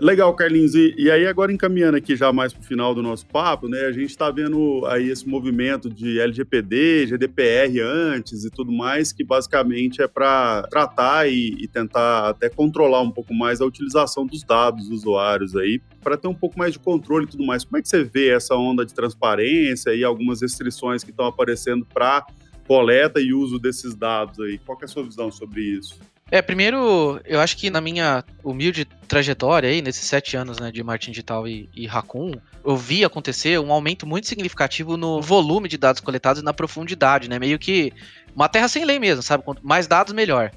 Legal, 0.00 0.32
Carlinhos. 0.34 0.74
E, 0.74 0.94
e, 0.96 1.10
aí, 1.10 1.26
agora 1.26 1.52
encaminhando 1.52 1.94
aqui 1.98 2.16
já 2.16 2.32
mais 2.32 2.54
para 2.54 2.62
o 2.62 2.64
final 2.64 2.94
do 2.94 3.02
nosso 3.02 3.26
papo, 3.26 3.68
né? 3.68 3.80
A 3.84 3.92
gente 3.92 4.08
está 4.08 4.30
vendo 4.30 4.86
aí 4.86 5.10
esse 5.10 5.28
movimento 5.28 5.90
de 5.90 6.18
LGPD, 6.18 7.08
GDPR 7.08 7.80
antes 7.80 8.46
e 8.46 8.50
tudo 8.50 8.72
mais, 8.72 9.12
que 9.12 9.22
basicamente 9.22 10.00
é 10.00 10.08
para 10.08 10.62
tratar 10.70 11.28
e, 11.28 11.54
e, 11.60 11.68
tentar 11.68 12.30
até 12.30 12.48
controlar 12.48 13.02
um 13.02 13.10
pouco 13.10 13.34
mais 13.34 13.60
a 13.60 13.66
utilização 13.66 14.24
dos 14.24 14.42
dados 14.42 14.88
dos 14.88 15.00
usuários 15.00 15.54
aí, 15.54 15.82
para 16.02 16.16
ter 16.16 16.28
um 16.28 16.34
pouco 16.34 16.58
mais 16.58 16.72
de 16.72 16.78
controle 16.78 17.26
e 17.26 17.28
tudo 17.28 17.44
mais. 17.44 17.62
Como 17.62 17.76
é 17.76 17.82
que 17.82 17.88
você 17.88 18.02
vê 18.02 18.30
essa 18.30 18.56
onda 18.56 18.86
de 18.86 18.94
transparência 18.94 19.94
e 19.94 20.02
algumas 20.02 20.40
restrições 20.40 21.04
que 21.04 21.10
estão 21.10 21.26
aparecendo 21.26 21.84
para 21.84 22.24
coleta 22.66 23.20
e 23.20 23.34
uso 23.34 23.58
desses 23.58 23.94
dados 23.94 24.40
aí? 24.40 24.56
Qual 24.64 24.78
é 24.80 24.84
a 24.86 24.88
sua 24.88 25.04
visão 25.04 25.30
sobre 25.30 25.60
isso? 25.60 26.00
É, 26.30 26.40
primeiro, 26.40 27.20
eu 27.24 27.40
acho 27.40 27.56
que 27.56 27.70
na 27.70 27.80
minha 27.80 28.22
humilde 28.44 28.84
trajetória 29.08 29.68
aí, 29.68 29.82
nesses 29.82 30.04
sete 30.04 30.36
anos 30.36 30.60
né, 30.60 30.70
de 30.70 30.80
marketing 30.82 31.10
digital 31.10 31.48
e, 31.48 31.68
e 31.74 31.86
Raccoon, 31.88 32.34
eu 32.64 32.76
vi 32.76 33.04
acontecer 33.04 33.58
um 33.58 33.72
aumento 33.72 34.06
muito 34.06 34.28
significativo 34.28 34.96
no 34.96 35.20
volume 35.20 35.68
de 35.68 35.76
dados 35.76 36.00
coletados 36.00 36.40
e 36.40 36.44
na 36.44 36.52
profundidade, 36.52 37.28
né? 37.28 37.38
Meio 37.38 37.58
que 37.58 37.92
uma 38.34 38.48
terra 38.48 38.68
sem 38.68 38.84
lei 38.84 39.00
mesmo, 39.00 39.22
sabe? 39.22 39.42
Quanto 39.42 39.66
mais 39.66 39.88
dados, 39.88 40.12
melhor. 40.12 40.52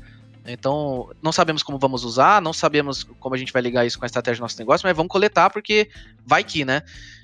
Então, 0.46 1.10
não 1.24 1.32
sabemos 1.32 1.64
como 1.64 1.80
vamos 1.80 2.04
usar, 2.04 2.42
não 2.42 2.54
sabemos 2.54 3.04
como 3.04 3.34
a 3.34 3.38
gente 3.38 3.54
vai 3.54 3.62
ligar 3.62 3.86
isso 3.86 3.98
com 3.98 4.06
a 4.06 4.08
estratégia 4.08 4.40
do 4.40 4.44
nosso 4.44 4.60
negócio, 4.60 4.86
mas 4.86 4.96
vamos 4.96 5.10
coletar 5.12 5.50
porque 5.50 5.90
vai 6.24 6.44
que, 6.44 6.64
né? 6.66 6.84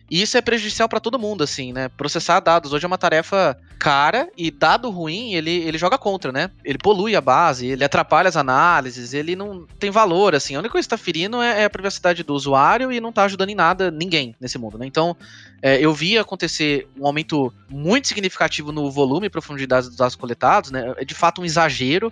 E 0.10 0.22
isso 0.22 0.38
é 0.38 0.42
prejudicial 0.42 0.90
para 0.90 1.00
todo 1.00 1.20
mundo, 1.20 1.44
assim, 1.44 1.72
né? 1.72 1.90
Processar 1.90 2.40
dados 2.40 2.74
hoje 2.74 2.84
é 2.84 2.88
uma 2.88 2.98
tarefa 2.98 3.56
cara 3.78 4.30
e 4.36 4.50
dado 4.50 4.90
ruim, 4.90 5.34
ele, 5.36 5.52
ele 5.52 5.78
joga 5.78 5.98
contra, 5.98 6.32
né? 6.32 6.50
Ele 6.66 6.78
polui 6.78 7.16
a 7.16 7.22
base, 7.22 7.68
ele 7.68 7.84
atrapalha 7.84 8.28
as 8.28 8.36
análises, 8.36 9.14
ele 9.14 9.36
não 9.36 9.68
tem 9.78 9.92
valor, 9.92 10.34
assim. 10.34 10.56
A 10.56 10.60
única 10.60 10.72
coisa 10.72 10.88
que 10.88 10.94
está 10.94 11.04
ferindo 11.04 11.42
é, 11.42 11.62
é, 11.62 11.66
a 11.66 11.70
privacidade 11.70 12.24
do 12.24 12.34
usuário 12.34 12.92
e 12.92 13.00
não 13.00 13.10
está 13.10 13.24
ajudando 13.24 13.50
em 13.50 13.56
nada 13.56 13.92
ninguém 13.92 14.36
nesse 14.40 14.58
mundo, 14.58 14.78
né? 14.78 14.86
Então, 14.86 15.16
é, 15.62 15.80
eu 15.80 15.94
vi 15.94 16.18
acontecer 16.18 16.88
um 17.00 17.06
aumento 17.06 17.54
muito 17.70 18.08
significativo 18.08 18.72
no 18.72 18.90
volume 18.90 19.28
e 19.28 19.30
profundidade 19.30 19.88
dos 19.88 19.98
dados 19.98 20.16
coletados, 20.16 20.72
né? 20.72 20.94
É 20.98 21.06
de 21.06 21.14
fato 21.14 21.42
um 21.42 21.46
exagero. 21.46 22.12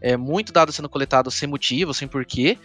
É 0.00 0.18
muito 0.18 0.52
dado 0.52 0.70
sendo 0.70 0.88
coletado 0.88 1.30
sem 1.30 1.48
motivo, 1.48 1.94
sem 1.94 2.06
porquê. 2.06 2.58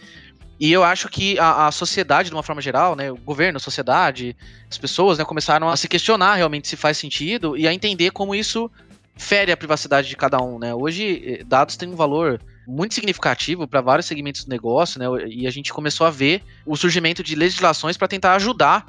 E 0.60 0.70
eu 0.70 0.84
acho 0.84 1.08
que 1.08 1.38
a, 1.38 1.68
a, 1.68 1.72
sociedade, 1.72 2.28
de 2.28 2.36
uma 2.36 2.42
forma 2.42 2.60
geral, 2.60 2.94
né, 2.94 3.10
o 3.10 3.16
governo, 3.16 3.56
a 3.56 3.60
sociedade, 3.60 4.36
as 4.70 4.76
pessoas, 4.76 5.16
né, 5.16 5.24
começaram 5.24 5.70
a 5.70 5.76
se 5.76 5.88
questionar 5.88 6.34
realmente 6.34 6.68
se 6.68 6.76
faz 6.76 6.98
sentido 6.98 7.56
e 7.56 7.66
a 7.66 7.72
entender 7.72 8.10
como 8.10 8.34
isso 8.34 8.70
fere 9.16 9.50
a 9.50 9.56
privacidade 9.56 10.08
de 10.08 10.16
cada 10.16 10.38
um, 10.38 10.58
né? 10.58 10.74
Hoje, 10.74 11.22
eh, 11.24 11.44
dados 11.44 11.76
têm 11.76 11.88
um 11.88 11.96
valor 11.96 12.40
muito 12.66 12.94
significativo 12.94 13.66
para 13.66 13.80
vários 13.80 14.06
segmentos 14.06 14.44
do 14.44 14.50
negócio, 14.50 14.98
né? 14.98 15.06
E 15.28 15.46
a 15.46 15.50
gente 15.50 15.72
começou 15.72 16.06
a 16.06 16.10
ver 16.10 16.42
o 16.66 16.76
surgimento 16.76 17.22
de 17.22 17.34
legislações 17.34 17.96
para 17.96 18.08
tentar 18.08 18.34
ajudar 18.34 18.86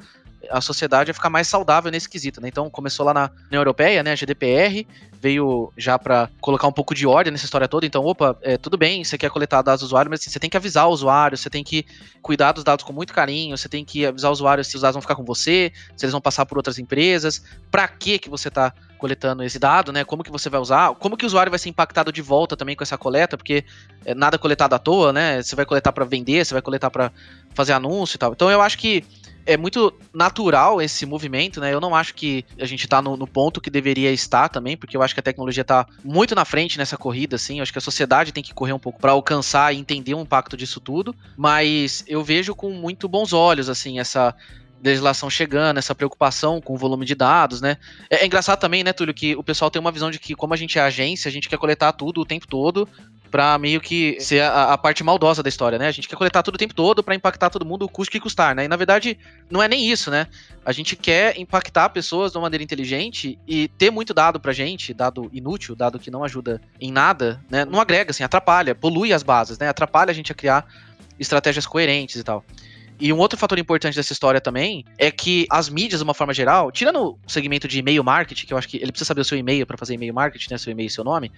a 0.50 0.60
sociedade 0.60 1.10
a 1.10 1.14
ficar 1.14 1.30
mais 1.30 1.48
saudável 1.48 1.90
nesse 1.90 2.08
quesito, 2.08 2.40
né? 2.40 2.48
Então 2.48 2.68
começou 2.70 3.06
lá 3.06 3.14
na 3.14 3.30
União 3.48 3.60
Europeia, 3.60 4.02
né, 4.02 4.12
a 4.12 4.16
GDPR, 4.16 4.86
veio 5.20 5.72
já 5.76 5.98
para 5.98 6.28
colocar 6.40 6.66
um 6.66 6.72
pouco 6.72 6.94
de 6.94 7.06
ordem 7.06 7.30
nessa 7.30 7.44
história 7.44 7.68
toda. 7.68 7.86
Então, 7.86 8.04
opa, 8.04 8.36
é, 8.42 8.56
tudo 8.56 8.76
bem, 8.76 9.04
você 9.04 9.16
quer 9.16 9.30
coletar 9.30 9.62
dados 9.62 9.80
do 9.80 9.86
usuário, 9.86 10.10
mas 10.10 10.20
assim, 10.20 10.30
você 10.30 10.40
tem 10.40 10.50
que 10.50 10.56
avisar 10.56 10.88
o 10.88 10.90
usuário, 10.90 11.38
você 11.38 11.48
tem 11.48 11.62
que 11.62 11.86
cuidar 12.20 12.52
dos 12.52 12.64
dados 12.64 12.84
com 12.84 12.92
muito 12.92 13.12
carinho, 13.12 13.56
você 13.56 13.68
tem 13.68 13.84
que 13.84 14.04
avisar 14.04 14.30
o 14.30 14.32
usuário 14.32 14.64
se 14.64 14.74
os 14.74 14.82
dados 14.82 14.94
vão 14.94 15.02
ficar 15.02 15.14
com 15.14 15.24
você, 15.24 15.72
se 15.96 16.04
eles 16.04 16.12
vão 16.12 16.20
passar 16.20 16.44
por 16.44 16.56
outras 16.56 16.78
empresas, 16.78 17.42
para 17.70 17.86
que 17.86 18.18
que 18.18 18.28
você 18.28 18.48
está 18.48 18.72
coletando 19.02 19.42
esse 19.42 19.58
dado, 19.58 19.92
né? 19.92 20.04
Como 20.04 20.22
que 20.22 20.30
você 20.30 20.48
vai 20.48 20.60
usar? 20.60 20.94
Como 20.94 21.16
que 21.16 21.24
o 21.24 21.26
usuário 21.26 21.50
vai 21.50 21.58
ser 21.58 21.68
impactado 21.68 22.12
de 22.12 22.22
volta 22.22 22.56
também 22.56 22.76
com 22.76 22.84
essa 22.84 22.96
coleta? 22.96 23.36
Porque 23.36 23.64
é 24.04 24.14
nada 24.14 24.38
coletado 24.38 24.74
à 24.74 24.78
toa, 24.78 25.12
né? 25.12 25.42
Você 25.42 25.56
vai 25.56 25.66
coletar 25.66 25.90
para 25.90 26.04
vender, 26.04 26.46
você 26.46 26.54
vai 26.54 26.62
coletar 26.62 26.88
para 26.88 27.10
fazer 27.52 27.72
anúncio 27.72 28.14
e 28.14 28.18
tal. 28.18 28.30
Então 28.30 28.48
eu 28.48 28.62
acho 28.62 28.78
que 28.78 29.04
é 29.44 29.56
muito 29.56 29.92
natural 30.14 30.80
esse 30.80 31.04
movimento, 31.04 31.60
né? 31.60 31.74
Eu 31.74 31.80
não 31.80 31.96
acho 31.96 32.14
que 32.14 32.44
a 32.60 32.64
gente 32.64 32.86
tá 32.86 33.02
no, 33.02 33.16
no, 33.16 33.26
ponto 33.26 33.60
que 33.60 33.70
deveria 33.70 34.12
estar 34.12 34.48
também, 34.48 34.76
porque 34.76 34.96
eu 34.96 35.02
acho 35.02 35.14
que 35.14 35.20
a 35.20 35.22
tecnologia 35.22 35.64
tá 35.64 35.84
muito 36.04 36.32
na 36.36 36.44
frente 36.44 36.78
nessa 36.78 36.96
corrida, 36.96 37.34
assim. 37.34 37.58
Eu 37.58 37.64
acho 37.64 37.72
que 37.72 37.78
a 37.78 37.82
sociedade 37.82 38.30
tem 38.30 38.42
que 38.42 38.54
correr 38.54 38.72
um 38.72 38.78
pouco 38.78 39.00
para 39.00 39.10
alcançar 39.10 39.74
e 39.74 39.78
entender 39.78 40.14
o 40.14 40.20
impacto 40.20 40.56
disso 40.56 40.78
tudo. 40.78 41.12
Mas 41.36 42.04
eu 42.06 42.22
vejo 42.22 42.54
com 42.54 42.70
muito 42.70 43.08
bons 43.08 43.32
olhos, 43.32 43.68
assim, 43.68 43.98
essa 43.98 44.32
legislação 44.82 45.30
chegando, 45.30 45.78
essa 45.78 45.94
preocupação 45.94 46.60
com 46.60 46.74
o 46.74 46.76
volume 46.76 47.06
de 47.06 47.14
dados, 47.14 47.60
né? 47.60 47.76
É, 48.10 48.16
é, 48.16 48.26
engraçado 48.26 48.58
também, 48.58 48.82
né, 48.82 48.92
Túlio, 48.92 49.14
que 49.14 49.36
o 49.36 49.42
pessoal 49.42 49.70
tem 49.70 49.80
uma 49.80 49.92
visão 49.92 50.10
de 50.10 50.18
que, 50.18 50.34
como 50.34 50.52
a 50.52 50.56
gente 50.56 50.78
é 50.78 50.82
agência, 50.82 51.28
a 51.28 51.32
gente 51.32 51.48
quer 51.48 51.58
coletar 51.58 51.92
tudo 51.92 52.20
o 52.20 52.26
tempo 52.26 52.46
todo, 52.46 52.88
pra 53.32 53.56
meio 53.56 53.80
que 53.80 54.20
ser 54.20 54.42
a, 54.42 54.74
a, 54.74 54.78
parte 54.78 55.02
maldosa 55.02 55.42
da 55.42 55.48
história, 55.48 55.78
né? 55.78 55.88
A 55.88 55.90
gente 55.90 56.06
quer 56.06 56.16
coletar 56.16 56.42
tudo 56.42 56.56
o 56.56 56.58
tempo 56.58 56.74
todo 56.74 57.02
para 57.02 57.14
impactar 57.14 57.48
todo 57.48 57.64
mundo, 57.64 57.88
custo 57.88 58.12
que 58.12 58.20
custar, 58.20 58.54
né? 58.54 58.66
E 58.66 58.68
na 58.68 58.76
verdade, 58.76 59.18
não 59.50 59.62
é 59.62 59.66
nem 59.66 59.90
isso, 59.90 60.10
né? 60.10 60.26
A 60.66 60.70
gente 60.70 60.94
quer 60.94 61.38
impactar 61.40 61.88
pessoas 61.88 62.30
de 62.30 62.36
uma 62.36 62.42
maneira 62.42 62.62
inteligente 62.62 63.38
e 63.48 63.68
ter 63.68 63.90
muito 63.90 64.12
dado 64.12 64.38
pra 64.38 64.52
gente, 64.52 64.92
dado 64.92 65.30
inútil, 65.32 65.74
dado 65.74 65.98
que 65.98 66.10
não 66.10 66.22
ajuda 66.22 66.60
em 66.78 66.92
nada, 66.92 67.40
né? 67.48 67.64
Não 67.64 67.80
agrega, 67.80 68.10
assim, 68.10 68.22
atrapalha, 68.22 68.74
polui 68.74 69.14
as 69.14 69.22
bases, 69.22 69.58
né? 69.58 69.66
Atrapalha 69.66 70.10
a 70.10 70.14
gente 70.14 70.30
a 70.30 70.34
criar 70.34 70.66
estratégias 71.18 71.66
coerentes 71.66 72.16
e 72.16 72.22
tal. 72.22 72.44
E 73.02 73.12
um 73.12 73.18
outro 73.18 73.36
fator 73.36 73.58
importante 73.58 73.96
dessa 73.96 74.12
história 74.12 74.40
também 74.40 74.84
é 74.96 75.10
que 75.10 75.44
as 75.50 75.68
mídias, 75.68 75.98
de 75.98 76.04
uma 76.04 76.14
forma 76.14 76.32
geral, 76.32 76.70
tirando 76.70 77.18
o 77.18 77.18
segmento 77.26 77.66
de 77.66 77.80
e-mail 77.80 78.04
marketing, 78.04 78.46
que 78.46 78.54
eu 78.54 78.56
acho 78.56 78.68
que 78.68 78.76
ele 78.76 78.92
precisa 78.92 79.08
saber 79.08 79.22
o 79.22 79.24
seu 79.24 79.36
e-mail 79.36 79.66
para 79.66 79.76
fazer 79.76 79.94
e-mail 79.94 80.14
marketing, 80.14 80.52
né? 80.52 80.56
Seu 80.56 80.70
e-mail 80.70 80.86
e 80.86 80.90
seu 80.90 81.02
nome. 81.02 81.32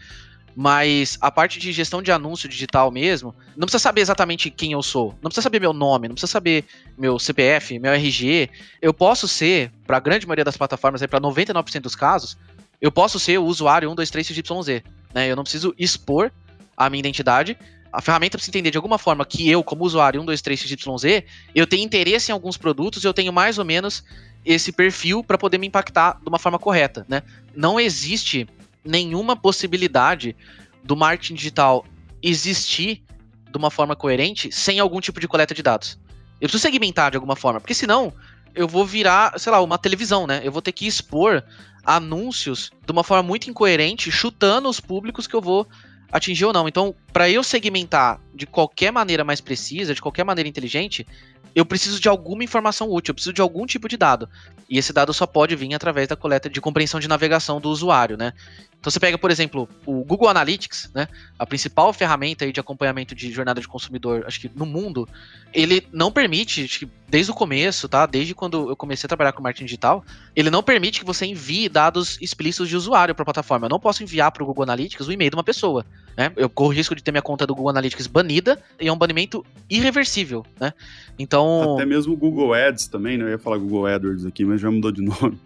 Mas 0.55 1.17
a 1.23 1.31
parte 1.31 1.59
de 1.59 1.73
gestão 1.73 2.03
de 2.03 2.13
anúncio 2.13 2.51
digital 2.51 2.91
mesmo, 2.91 3.35
não 3.57 3.65
precisa 3.65 3.79
saber 3.79 4.03
exatamente 4.03 4.51
quem 4.51 4.73
eu 4.73 4.83
sou, 4.83 5.13
não 5.23 5.31
precisa 5.31 5.41
saber 5.41 5.59
meu 5.59 5.73
nome, 5.73 6.07
não 6.07 6.15
precisa 6.15 6.31
saber 6.31 6.67
meu 6.99 7.19
CPF, 7.19 7.79
meu 7.79 7.93
RG. 7.93 8.51
Eu 8.83 8.93
posso 8.93 9.27
ser, 9.27 9.73
para 9.87 9.97
a 9.97 10.01
grande 10.01 10.27
maioria 10.27 10.45
das 10.45 10.59
plataformas, 10.59 11.01
para 11.07 11.19
99% 11.19 11.81
dos 11.81 11.97
casos, 11.97 12.37
eu 12.79 12.93
posso 12.93 13.19
ser 13.19 13.39
o 13.39 13.45
usuário 13.47 13.91
123XYZ. 13.91 14.85
Né? 15.15 15.31
Eu 15.31 15.35
não 15.35 15.45
preciso 15.45 15.75
expor 15.79 16.31
a 16.77 16.91
minha 16.91 17.01
identidade. 17.01 17.57
A 17.95 18.01
ferramenta 18.01 18.37
precisa 18.37 18.51
entender 18.51 18.73
de 18.73 18.77
alguma 18.77 18.99
forma 18.99 19.25
que 19.25 19.49
eu, 19.49 19.63
como 19.63 19.85
usuário 19.85 20.21
123XYZ, 20.21 21.23
eu 21.55 21.65
tenho 21.65 21.85
interesse 21.85 22.33
em 22.33 22.35
alguns 22.35 22.57
produtos 22.57 23.05
eu 23.05 23.15
tenho 23.15 23.33
mais 23.33 23.57
ou 23.57 23.65
menos 23.65 24.03
esse 24.45 24.73
perfil 24.73 25.23
para 25.23 25.39
poder 25.39 25.59
me 25.59 25.69
impactar 25.69 26.19
de 26.21 26.29
uma 26.29 26.39
forma 26.39 26.59
correta. 26.59 27.07
Né? 27.09 27.23
Não 27.55 27.79
existe 27.79 28.49
nenhuma 28.85 29.37
possibilidade 29.37 30.35
do 30.83 30.97
marketing 30.97 31.35
digital 31.35 31.87
existir 32.21 33.01
de 33.49 33.57
uma 33.57 33.71
forma 33.71 33.95
coerente 33.95 34.51
sem 34.51 34.81
algum 34.81 35.01
tipo 35.01 35.21
de 35.21 35.29
coleta 35.29 35.55
de 35.55 35.63
dados. 35.63 35.97
Eu 36.41 36.49
preciso 36.49 36.63
segmentar 36.63 37.13
de 37.13 37.17
alguma 37.17 37.37
forma, 37.37 37.61
porque 37.61 37.75
senão 37.75 38.13
eu 38.57 38.67
vou 38.67 38.85
virar, 38.85 39.39
sei 39.39 39.53
lá, 39.53 39.61
uma 39.63 39.79
televisão, 39.79 40.27
né? 40.27 40.41
Eu 40.43 40.51
vou 40.51 40.61
ter 40.61 40.73
que 40.73 40.85
expor 40.85 41.45
anúncios 41.85 42.73
de 42.85 42.91
uma 42.91 43.05
forma 43.05 43.23
muito 43.23 43.49
incoerente, 43.49 44.11
chutando 44.11 44.69
os 44.69 44.81
públicos 44.81 45.29
que 45.29 45.35
eu 45.35 45.41
vou 45.41 45.69
atingir 46.15 46.45
ou 46.45 46.53
não. 46.53 46.69
Então, 46.69 46.95
para 47.13 47.29
eu 47.29 47.43
segmentar 47.43 48.21
de 48.33 48.47
qualquer 48.47 48.93
maneira 48.93 49.25
mais 49.25 49.41
precisa, 49.41 49.93
de 49.93 50.01
qualquer 50.01 50.23
maneira 50.23 50.49
inteligente, 50.49 51.05
eu 51.55 51.65
preciso 51.65 52.01
de 52.01 52.09
alguma 52.09 52.45
informação 52.45 52.91
útil, 52.91 53.13
eu 53.13 53.15
preciso 53.15 53.33
de 53.33 53.41
algum 53.41 53.67
tipo 53.67 53.89
de 53.89 53.97
dado. 53.97 54.29
E 54.69 54.79
esse 54.79 54.93
dado 54.93 55.13
só 55.13 55.27
pode 55.27 55.55
vir 55.55 55.73
através 55.75 56.09
da 56.09 56.17
coleta 56.17 56.49
de 56.49 56.61
compreensão 56.61 56.99
de 56.99 57.09
navegação 57.09 57.61
do 57.61 57.71
usuário, 57.71 58.17
né? 58.17 58.33
Então 58.81 58.91
você 58.91 59.01
pega, 59.01 59.17
por 59.17 59.31
exemplo, 59.31 59.67
o 59.87 60.05
Google 60.05 60.29
Analytics, 60.29 60.91
né? 60.95 61.09
A 61.39 61.47
principal 61.47 61.93
ferramenta 61.93 62.51
de 62.51 62.61
acompanhamento 62.61 63.15
de 63.15 63.33
jornada 63.33 63.61
de 63.61 63.67
consumidor, 63.67 64.25
acho 64.27 64.39
que 64.39 64.51
no 64.55 64.67
mundo, 64.67 65.09
ele 65.55 65.87
não 65.91 66.13
permite, 66.13 66.65
acho 66.65 66.81
que 66.81 66.89
desde 67.09 67.31
o 67.31 67.35
começo, 67.35 67.89
tá? 67.89 68.05
Desde 68.05 68.35
quando 68.35 68.71
eu 68.71 68.77
comecei 68.77 69.07
a 69.07 69.09
trabalhar 69.09 69.33
com 69.33 69.43
marketing 69.43 69.65
digital, 69.65 70.05
ele 70.37 70.51
não 70.51 70.63
permite 70.63 71.01
que 71.01 71.07
você 71.07 71.25
envie 71.25 71.69
dados 71.69 72.19
explícitos 72.21 72.69
de 72.69 72.77
usuário 72.77 73.15
para 73.15 73.23
a 73.23 73.25
plataforma. 73.25 73.67
Eu 73.67 73.71
não 73.71 73.81
posso 73.81 74.03
enviar 74.03 74.33
para 74.33 74.43
o 74.43 74.47
Google 74.47 74.65
Analytics 74.65 75.07
o 75.07 75.13
e-mail 75.13 75.31
de 75.31 75.37
uma 75.37 75.45
pessoa, 75.45 75.87
né? 76.15 76.31
Eu 76.37 76.51
corro 76.51 76.71
o 76.71 76.75
risco 76.75 76.95
de 76.95 77.03
ter 77.03 77.11
minha 77.11 77.23
conta 77.23 77.47
do 77.47 77.55
Google 77.55 77.71
Analytics 77.71 78.07
banida 78.07 78.63
e 78.79 78.89
é 78.89 78.93
um 78.93 78.99
banimento 78.99 79.45
irreversível, 79.69 80.45
né? 80.59 80.73
Então... 81.19 81.34
Até 81.75 81.87
mesmo 81.87 82.15
o 82.15 82.17
Google 82.17 82.53
Ads 82.55 82.89
também, 82.89 83.19
né? 83.19 83.25
Eu 83.25 83.29
ia 83.31 83.39
falar 83.39 83.59
Google 83.59 83.87
AdWords 83.87 84.27
aqui, 84.27 84.45
mas 84.45 84.61
já 84.61 84.71
mudou 84.71 84.93
de 84.93 85.03
nome 85.05 85.39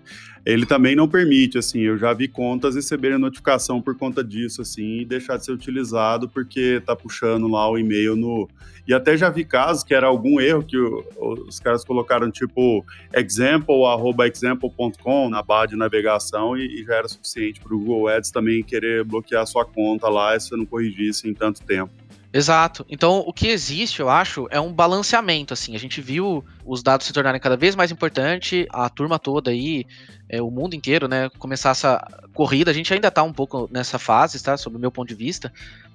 ele 0.49 0.65
também 0.65 0.97
não 0.97 1.07
permite, 1.07 1.59
assim, 1.59 1.81
eu 1.81 1.99
já 1.99 2.15
vi 2.15 2.27
contas 2.27 2.75
receberem 2.75 3.19
notificação 3.19 3.83
por 3.83 3.95
conta 3.95 4.25
disso, 4.25 4.63
assim, 4.63 5.01
e 5.01 5.05
deixar 5.05 5.37
de 5.37 5.45
ser 5.45 5.53
utilizado 5.53 6.27
porque 6.27 6.83
tá 6.87 6.97
puxando 6.97 7.47
lá 7.49 7.71
o 7.71 7.79
e-mail 7.79 8.17
no... 8.17 8.49
E 8.87 8.95
até 8.95 9.15
já 9.15 9.29
vi 9.29 9.45
casos 9.45 9.85
que 9.85 9.93
era 9.93 10.07
algum 10.07 10.41
erro 10.41 10.65
que 10.65 10.79
os 10.79 11.61
caras 11.61 11.85
colocaram, 11.85 12.31
tipo, 12.31 12.83
example, 13.15 13.85
arroba 13.85 14.27
example.com 14.27 15.29
na 15.29 15.43
barra 15.43 15.67
de 15.67 15.77
navegação 15.77 16.57
e, 16.57 16.81
e 16.81 16.85
já 16.85 16.95
era 16.95 17.09
suficiente 17.09 17.61
para 17.61 17.75
o 17.75 17.79
Google 17.79 18.09
Ads 18.09 18.31
também 18.31 18.63
querer 18.63 19.05
bloquear 19.05 19.47
sua 19.47 19.67
conta 19.67 20.09
lá 20.09 20.41
se 20.41 20.49
você 20.49 20.57
não 20.57 20.65
corrigisse 20.65 21.29
em 21.29 21.35
tanto 21.35 21.63
tempo. 21.63 21.93
Exato. 22.39 22.87
Então, 22.89 23.19
o 23.27 23.33
que 23.33 23.49
existe, 23.49 23.99
eu 23.99 24.09
acho, 24.09 24.47
é 24.53 24.61
um 24.61 24.73
balanceamento, 24.73 25.53
assim. 25.53 25.75
A 25.75 25.79
gente 25.79 26.01
viu 26.01 26.45
os 26.65 26.85
dados 26.85 27.05
se 27.05 27.13
tornarem 27.13 27.41
cada 27.41 27.57
vez 27.57 27.75
mais 27.75 27.91
importante, 27.91 28.65
a 28.71 28.89
turma 28.89 29.19
toda 29.19 29.51
aí, 29.51 29.85
é, 30.29 30.41
o 30.41 30.49
mundo 30.49 30.75
inteiro, 30.75 31.09
né, 31.09 31.29
começar 31.37 31.71
essa 31.71 32.01
corrida. 32.33 32.71
A 32.71 32.75
gente 32.75 32.95
ainda 32.95 33.11
tá 33.11 33.25
um 33.25 33.33
pouco 33.33 33.69
nessa 33.73 33.99
fase, 33.99 34.41
tá, 34.41 34.57
sob 34.57 34.77
o 34.77 34.79
meu 34.79 34.93
ponto 34.93 35.09
de 35.09 35.17
vista. 35.17 35.53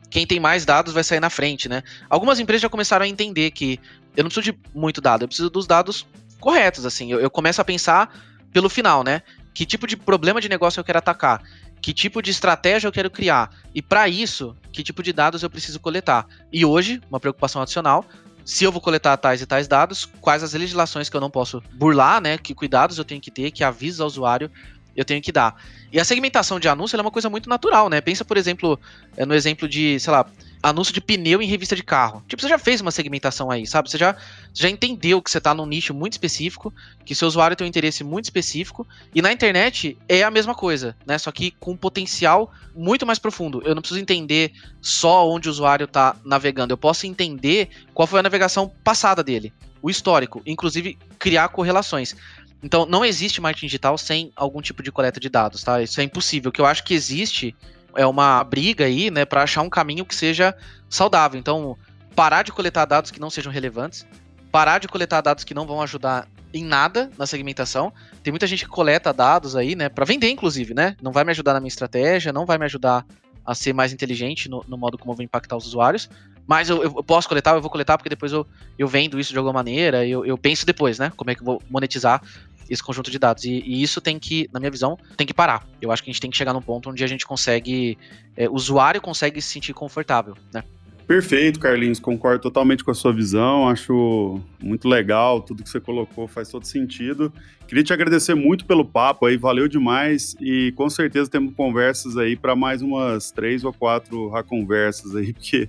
Quem 0.09 0.27
tem 0.27 0.37
mais 0.37 0.65
dados 0.65 0.93
vai 0.93 1.01
sair 1.01 1.21
na 1.21 1.29
frente, 1.29 1.69
né? 1.69 1.81
Algumas 2.09 2.41
empresas 2.41 2.63
já 2.63 2.69
começaram 2.69 3.05
a 3.05 3.07
entender 3.07 3.49
que 3.51 3.79
eu 4.13 4.25
não 4.25 4.29
preciso 4.29 4.51
de 4.51 4.59
muito 4.75 4.99
dado, 4.99 5.23
eu 5.23 5.29
preciso 5.29 5.49
dos 5.49 5.65
dados 5.65 6.05
corretos, 6.41 6.85
assim. 6.85 7.09
Eu, 7.09 7.21
eu 7.21 7.29
começo 7.29 7.61
a 7.61 7.63
pensar 7.63 8.13
pelo 8.51 8.67
final, 8.67 9.01
né? 9.01 9.21
Que 9.53 9.65
tipo 9.65 9.87
de 9.87 9.95
problema 9.95 10.41
de 10.41 10.49
negócio 10.49 10.77
eu 10.77 10.83
quero 10.83 10.97
atacar? 10.99 11.41
Que 11.83 11.93
tipo 11.93 12.21
de 12.21 12.31
estratégia 12.31 12.87
eu 12.87 12.93
quero 12.93 13.11
criar 13.11 13.49
e 13.75 13.81
para 13.81 14.07
isso, 14.07 14.55
que 14.71 14.81
tipo 14.81 15.03
de 15.03 15.11
dados 15.11 15.43
eu 15.43 15.49
preciso 15.49 15.81
coletar. 15.81 16.25
E 16.51 16.63
hoje, 16.63 17.01
uma 17.09 17.19
preocupação 17.19 17.61
adicional, 17.61 18.05
se 18.45 18.63
eu 18.63 18.71
vou 18.71 18.79
coletar 18.79 19.17
tais 19.17 19.41
e 19.41 19.45
tais 19.45 19.67
dados, 19.67 20.05
quais 20.21 20.43
as 20.43 20.53
legislações 20.53 21.09
que 21.09 21.17
eu 21.17 21.19
não 21.19 21.29
posso 21.29 21.61
burlar, 21.73 22.21
né? 22.21 22.37
Que 22.37 22.55
cuidados 22.55 22.97
eu 22.97 23.03
tenho 23.03 23.19
que 23.19 23.29
ter, 23.29 23.51
que 23.51 23.65
avisos 23.65 23.99
ao 23.99 24.07
usuário 24.07 24.49
eu 24.95 25.03
tenho 25.03 25.21
que 25.21 25.31
dar. 25.31 25.61
E 25.91 25.99
a 25.99 26.05
segmentação 26.05 26.57
de 26.57 26.69
anúncio 26.69 26.95
é 26.95 27.01
uma 27.01 27.11
coisa 27.11 27.29
muito 27.29 27.49
natural, 27.49 27.89
né? 27.89 27.99
Pensa, 27.99 28.23
por 28.23 28.37
exemplo, 28.37 28.79
é, 29.17 29.25
no 29.25 29.35
exemplo 29.35 29.67
de, 29.67 29.99
sei 29.99 30.13
lá, 30.13 30.25
anúncio 30.63 30.93
de 30.93 31.01
pneu 31.01 31.41
em 31.41 31.45
revista 31.45 31.75
de 31.75 31.83
carro. 31.83 32.23
Tipo, 32.25 32.41
você 32.41 32.47
já 32.47 32.57
fez 32.57 32.79
uma 32.79 32.89
segmentação 32.89 33.51
aí, 33.51 33.67
sabe? 33.67 33.91
Você 33.91 33.97
já, 33.97 34.15
já 34.53 34.69
entendeu 34.69 35.21
que 35.21 35.29
você 35.29 35.37
está 35.37 35.53
num 35.53 35.65
nicho 35.65 35.93
muito 35.93 36.13
específico, 36.13 36.73
que 37.05 37.13
seu 37.13 37.27
usuário 37.27 37.55
tem 37.57 37.65
um 37.65 37.67
interesse 37.67 38.01
muito 38.01 38.23
específico, 38.25 38.87
e 39.13 39.21
na 39.21 39.33
internet 39.33 39.97
é 40.07 40.23
a 40.23 40.31
mesma 40.31 40.55
coisa, 40.55 40.95
né? 41.05 41.17
Só 41.17 41.33
que 41.33 41.51
com 41.59 41.71
um 41.71 41.77
potencial 41.77 42.49
muito 42.73 43.05
mais 43.05 43.19
profundo. 43.19 43.61
Eu 43.65 43.75
não 43.75 43.81
preciso 43.81 43.99
entender 43.99 44.53
só 44.81 45.29
onde 45.29 45.49
o 45.49 45.51
usuário 45.51 45.83
está 45.83 46.15
navegando, 46.23 46.71
eu 46.71 46.77
posso 46.77 47.05
entender 47.05 47.67
qual 47.93 48.07
foi 48.07 48.21
a 48.21 48.23
navegação 48.23 48.71
passada 48.83 49.21
dele, 49.21 49.53
o 49.81 49.89
histórico, 49.89 50.41
inclusive 50.45 50.97
criar 51.19 51.49
correlações. 51.49 52.15
Então, 52.63 52.85
não 52.85 53.03
existe 53.03 53.41
marketing 53.41 53.65
digital 53.65 53.97
sem 53.97 54.31
algum 54.33 54.61
tipo 54.61 54.81
de 54.81 54.89
coleta 54.89 55.19
de 55.19 55.27
dados, 55.27 55.61
tá? 55.61 55.81
Isso 55.81 55.99
é 55.99 56.03
impossível. 56.05 56.47
O 56.47 56.51
que 56.53 56.61
eu 56.61 56.65
acho 56.65 56.85
que 56.85 56.93
existe 56.93 57.53
é 57.95 58.05
uma 58.05 58.43
briga 58.43 58.85
aí, 58.85 59.09
né, 59.11 59.25
para 59.25 59.43
achar 59.43 59.61
um 59.61 59.69
caminho 59.69 60.05
que 60.05 60.15
seja 60.15 60.55
saudável. 60.89 61.39
Então, 61.39 61.77
parar 62.15 62.43
de 62.43 62.51
coletar 62.51 62.85
dados 62.85 63.11
que 63.11 63.19
não 63.19 63.29
sejam 63.29 63.51
relevantes, 63.51 64.05
parar 64.51 64.79
de 64.79 64.87
coletar 64.87 65.21
dados 65.21 65.43
que 65.43 65.53
não 65.53 65.65
vão 65.65 65.81
ajudar 65.81 66.27
em 66.53 66.63
nada 66.63 67.09
na 67.17 67.25
segmentação. 67.25 67.91
Tem 68.21 68.31
muita 68.31 68.45
gente 68.45 68.65
que 68.65 68.69
coleta 68.69 69.11
dados 69.11 69.55
aí, 69.55 69.75
né, 69.75 69.89
para 69.89 70.05
vender, 70.05 70.29
inclusive, 70.29 70.73
né? 70.73 70.95
Não 71.01 71.11
vai 71.11 71.23
me 71.23 71.31
ajudar 71.31 71.53
na 71.53 71.59
minha 71.59 71.69
estratégia, 71.69 72.31
não 72.31 72.45
vai 72.45 72.57
me 72.57 72.65
ajudar 72.65 73.05
a 73.45 73.53
ser 73.53 73.73
mais 73.73 73.91
inteligente 73.91 74.47
no, 74.49 74.63
no 74.67 74.77
modo 74.77 74.97
como 74.97 75.11
eu 75.11 75.17
vou 75.17 75.23
impactar 75.23 75.57
os 75.57 75.65
usuários. 75.65 76.09
Mas 76.45 76.69
eu, 76.69 76.83
eu, 76.83 77.03
posso 77.03 77.27
coletar, 77.27 77.55
eu 77.55 77.61
vou 77.61 77.69
coletar 77.69 77.97
porque 77.97 78.09
depois 78.09 78.31
eu, 78.31 78.45
eu 78.77 78.87
vendo 78.87 79.19
isso 79.19 79.31
de 79.31 79.37
alguma 79.37 79.53
maneira, 79.53 80.05
eu, 80.05 80.25
eu 80.25 80.37
penso 80.37 80.65
depois, 80.65 80.99
né? 80.99 81.11
Como 81.15 81.31
é 81.31 81.35
que 81.35 81.41
eu 81.41 81.45
vou 81.45 81.61
monetizar 81.69 82.21
esse 82.69 82.83
conjunto 82.83 83.11
de 83.11 83.19
dados. 83.19 83.43
E, 83.43 83.63
e, 83.65 83.81
isso 83.81 84.01
tem 84.01 84.19
que, 84.19 84.49
na 84.53 84.59
minha 84.59 84.71
visão, 84.71 84.97
tem 85.17 85.27
que 85.27 85.33
parar. 85.33 85.67
Eu 85.81 85.91
acho 85.91 86.03
que 86.03 86.09
a 86.09 86.13
gente 86.13 86.21
tem 86.21 86.31
que 86.31 86.37
chegar 86.37 86.53
num 86.53 86.61
ponto 86.61 86.89
onde 86.89 87.03
a 87.03 87.07
gente 87.07 87.25
consegue, 87.25 87.97
é, 88.35 88.49
o 88.49 88.53
usuário 88.53 89.01
consegue 89.01 89.41
se 89.41 89.49
sentir 89.49 89.73
confortável, 89.73 90.35
né? 90.53 90.63
Perfeito, 91.05 91.59
Carlinhos, 91.59 91.99
concordo 91.99 92.41
totalmente 92.41 92.83
com 92.83 92.89
a 92.89 92.93
sua 92.93 93.11
visão, 93.11 93.67
acho 93.67 94.39
muito 94.61 94.87
legal, 94.87 95.41
tudo 95.41 95.61
que 95.61 95.69
você 95.69 95.79
colocou 95.79 96.29
faz 96.29 96.47
todo 96.47 96.65
sentido. 96.65 97.31
Queria 97.67 97.83
te 97.83 97.91
agradecer 97.91 98.35
muito 98.35 98.65
pelo 98.65 98.85
papo 98.85 99.25
aí, 99.25 99.35
valeu 99.35 99.67
demais 99.67 100.35
e 100.39 100.71
com 100.77 100.89
certeza 100.89 101.29
temos 101.29 101.53
conversas 101.55 102.15
aí 102.15 102.37
para 102.37 102.55
mais 102.55 102.81
umas 102.81 103.31
três 103.31 103.65
ou 103.65 103.73
quatro 103.73 104.31
conversas 104.47 105.13
aí, 105.13 105.33
porque 105.33 105.67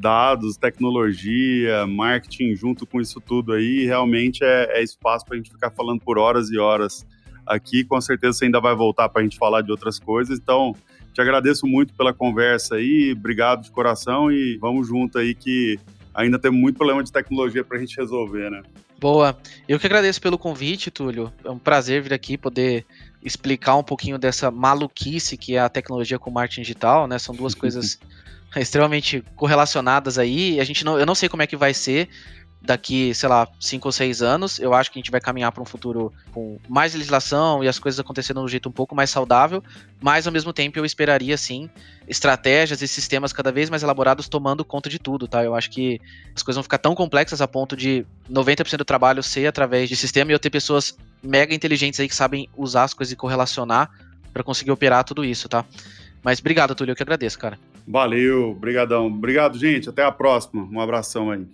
dados, 0.00 0.56
tecnologia, 0.56 1.86
marketing 1.86 2.54
junto 2.56 2.86
com 2.86 3.00
isso 3.00 3.20
tudo 3.20 3.52
aí, 3.52 3.84
realmente 3.84 4.42
é, 4.42 4.78
é 4.78 4.82
espaço 4.82 5.24
para 5.26 5.34
a 5.34 5.36
gente 5.36 5.50
ficar 5.50 5.70
falando 5.70 6.00
por 6.00 6.18
horas 6.18 6.50
e 6.50 6.58
horas 6.58 7.06
aqui. 7.46 7.84
Com 7.84 8.00
certeza 8.00 8.38
você 8.38 8.46
ainda 8.46 8.60
vai 8.60 8.74
voltar 8.74 9.08
para 9.08 9.20
a 9.20 9.24
gente 9.24 9.36
falar 9.36 9.60
de 9.60 9.70
outras 9.70 9.98
coisas. 9.98 10.38
Então, 10.38 10.74
te 11.12 11.20
agradeço 11.20 11.66
muito 11.66 11.92
pela 11.94 12.14
conversa 12.14 12.76
aí, 12.76 13.14
obrigado 13.16 13.62
de 13.62 13.70
coração 13.70 14.32
e 14.32 14.56
vamos 14.58 14.88
junto 14.88 15.18
aí 15.18 15.34
que 15.34 15.78
ainda 16.14 16.38
tem 16.38 16.50
muito 16.50 16.76
problema 16.76 17.02
de 17.02 17.12
tecnologia 17.12 17.62
para 17.62 17.76
a 17.76 17.80
gente 17.80 17.96
resolver, 17.96 18.50
né? 18.50 18.62
Boa. 18.98 19.36
Eu 19.66 19.78
que 19.78 19.86
agradeço 19.86 20.20
pelo 20.20 20.36
convite, 20.36 20.90
Túlio. 20.90 21.32
É 21.42 21.50
um 21.50 21.58
prazer 21.58 22.02
vir 22.02 22.12
aqui 22.12 22.36
poder 22.36 22.84
explicar 23.22 23.76
um 23.76 23.82
pouquinho 23.82 24.18
dessa 24.18 24.50
maluquice 24.50 25.38
que 25.38 25.56
é 25.56 25.58
a 25.58 25.70
tecnologia 25.70 26.18
com 26.18 26.30
marketing 26.30 26.62
digital, 26.62 27.06
né? 27.06 27.18
São 27.18 27.34
duas 27.34 27.54
coisas 27.56 27.98
extremamente 28.56 29.22
correlacionadas 29.36 30.18
aí. 30.18 30.58
A 30.60 30.64
gente 30.64 30.84
não, 30.84 30.98
eu 30.98 31.06
não 31.06 31.14
sei 31.14 31.28
como 31.28 31.42
é 31.42 31.46
que 31.46 31.56
vai 31.56 31.72
ser 31.74 32.08
daqui, 32.62 33.14
sei 33.14 33.28
lá, 33.28 33.48
cinco 33.58 33.88
ou 33.88 33.92
seis 33.92 34.20
anos. 34.20 34.58
Eu 34.58 34.74
acho 34.74 34.90
que 34.90 34.98
a 34.98 35.00
gente 35.00 35.10
vai 35.10 35.20
caminhar 35.20 35.50
para 35.50 35.62
um 35.62 35.66
futuro 35.66 36.12
com 36.32 36.58
mais 36.68 36.94
legislação 36.94 37.64
e 37.64 37.68
as 37.68 37.78
coisas 37.78 37.98
acontecendo 37.98 38.40
de 38.40 38.44
um 38.44 38.48
jeito 38.48 38.68
um 38.68 38.72
pouco 38.72 38.94
mais 38.94 39.08
saudável, 39.08 39.62
mas 40.00 40.26
ao 40.26 40.32
mesmo 40.32 40.52
tempo 40.52 40.78
eu 40.78 40.84
esperaria 40.84 41.36
sim 41.38 41.70
estratégias 42.06 42.82
e 42.82 42.88
sistemas 42.88 43.32
cada 43.32 43.50
vez 43.50 43.70
mais 43.70 43.82
elaborados 43.82 44.28
tomando 44.28 44.64
conta 44.64 44.90
de 44.90 44.98
tudo, 44.98 45.26
tá? 45.26 45.42
Eu 45.42 45.54
acho 45.54 45.70
que 45.70 46.00
as 46.34 46.42
coisas 46.42 46.56
vão 46.56 46.62
ficar 46.62 46.78
tão 46.78 46.94
complexas 46.94 47.40
a 47.40 47.48
ponto 47.48 47.76
de 47.76 48.04
90% 48.30 48.76
do 48.76 48.84
trabalho 48.84 49.22
ser 49.22 49.46
através 49.46 49.88
de 49.88 49.96
sistema 49.96 50.30
e 50.30 50.34
eu 50.34 50.38
ter 50.38 50.50
pessoas 50.50 50.96
mega 51.22 51.54
inteligentes 51.54 51.98
aí 51.98 52.08
que 52.08 52.14
sabem 52.14 52.48
usar 52.56 52.84
as 52.84 52.94
coisas 52.94 53.12
e 53.12 53.16
correlacionar 53.16 53.90
para 54.32 54.42
conseguir 54.42 54.70
operar 54.70 55.02
tudo 55.04 55.24
isso, 55.24 55.48
tá? 55.48 55.64
Mas 56.22 56.40
obrigado, 56.40 56.74
Túlio, 56.74 56.92
eu 56.92 56.96
que 56.96 57.02
agradeço, 57.02 57.38
cara. 57.38 57.58
Valeu, 57.86 58.54
brigadão. 58.54 59.06
Obrigado, 59.06 59.58
gente. 59.58 59.88
Até 59.88 60.04
a 60.04 60.12
próxima. 60.12 60.68
Um 60.70 60.80
abração 60.80 61.30
aí. 61.30 61.46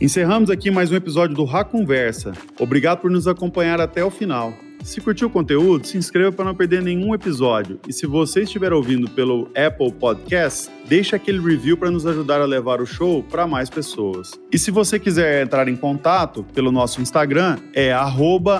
Encerramos 0.00 0.48
aqui 0.48 0.70
mais 0.70 0.92
um 0.92 0.94
episódio 0.94 1.34
do 1.34 1.44
Ra 1.44 1.64
Conversa. 1.64 2.32
Obrigado 2.60 3.00
por 3.00 3.10
nos 3.10 3.26
acompanhar 3.26 3.80
até 3.80 4.04
o 4.04 4.10
final. 4.10 4.54
Se 4.84 5.00
curtiu 5.00 5.26
o 5.26 5.30
conteúdo, 5.30 5.88
se 5.88 5.98
inscreva 5.98 6.30
para 6.30 6.44
não 6.44 6.54
perder 6.54 6.80
nenhum 6.80 7.12
episódio. 7.12 7.80
E 7.86 7.92
se 7.92 8.06
você 8.06 8.42
estiver 8.42 8.72
ouvindo 8.72 9.10
pelo 9.10 9.50
Apple 9.56 9.90
Podcast, 9.92 10.70
deixe 10.86 11.16
aquele 11.16 11.40
review 11.40 11.76
para 11.76 11.90
nos 11.90 12.06
ajudar 12.06 12.40
a 12.40 12.44
levar 12.44 12.80
o 12.80 12.86
show 12.86 13.24
para 13.24 13.44
mais 13.44 13.68
pessoas. 13.68 14.30
E 14.52 14.58
se 14.58 14.70
você 14.70 15.00
quiser 15.00 15.42
entrar 15.42 15.66
em 15.66 15.74
contato 15.74 16.44
pelo 16.54 16.70
nosso 16.70 17.02
Instagram, 17.02 17.58
é 17.74 17.92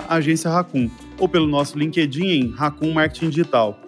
agência 0.08 0.50
Racun, 0.50 0.90
ou 1.20 1.28
pelo 1.28 1.46
nosso 1.46 1.78
LinkedIn 1.78 2.26
em 2.26 2.50
Racun 2.50 2.92
Marketing 2.92 3.30
Digital. 3.30 3.87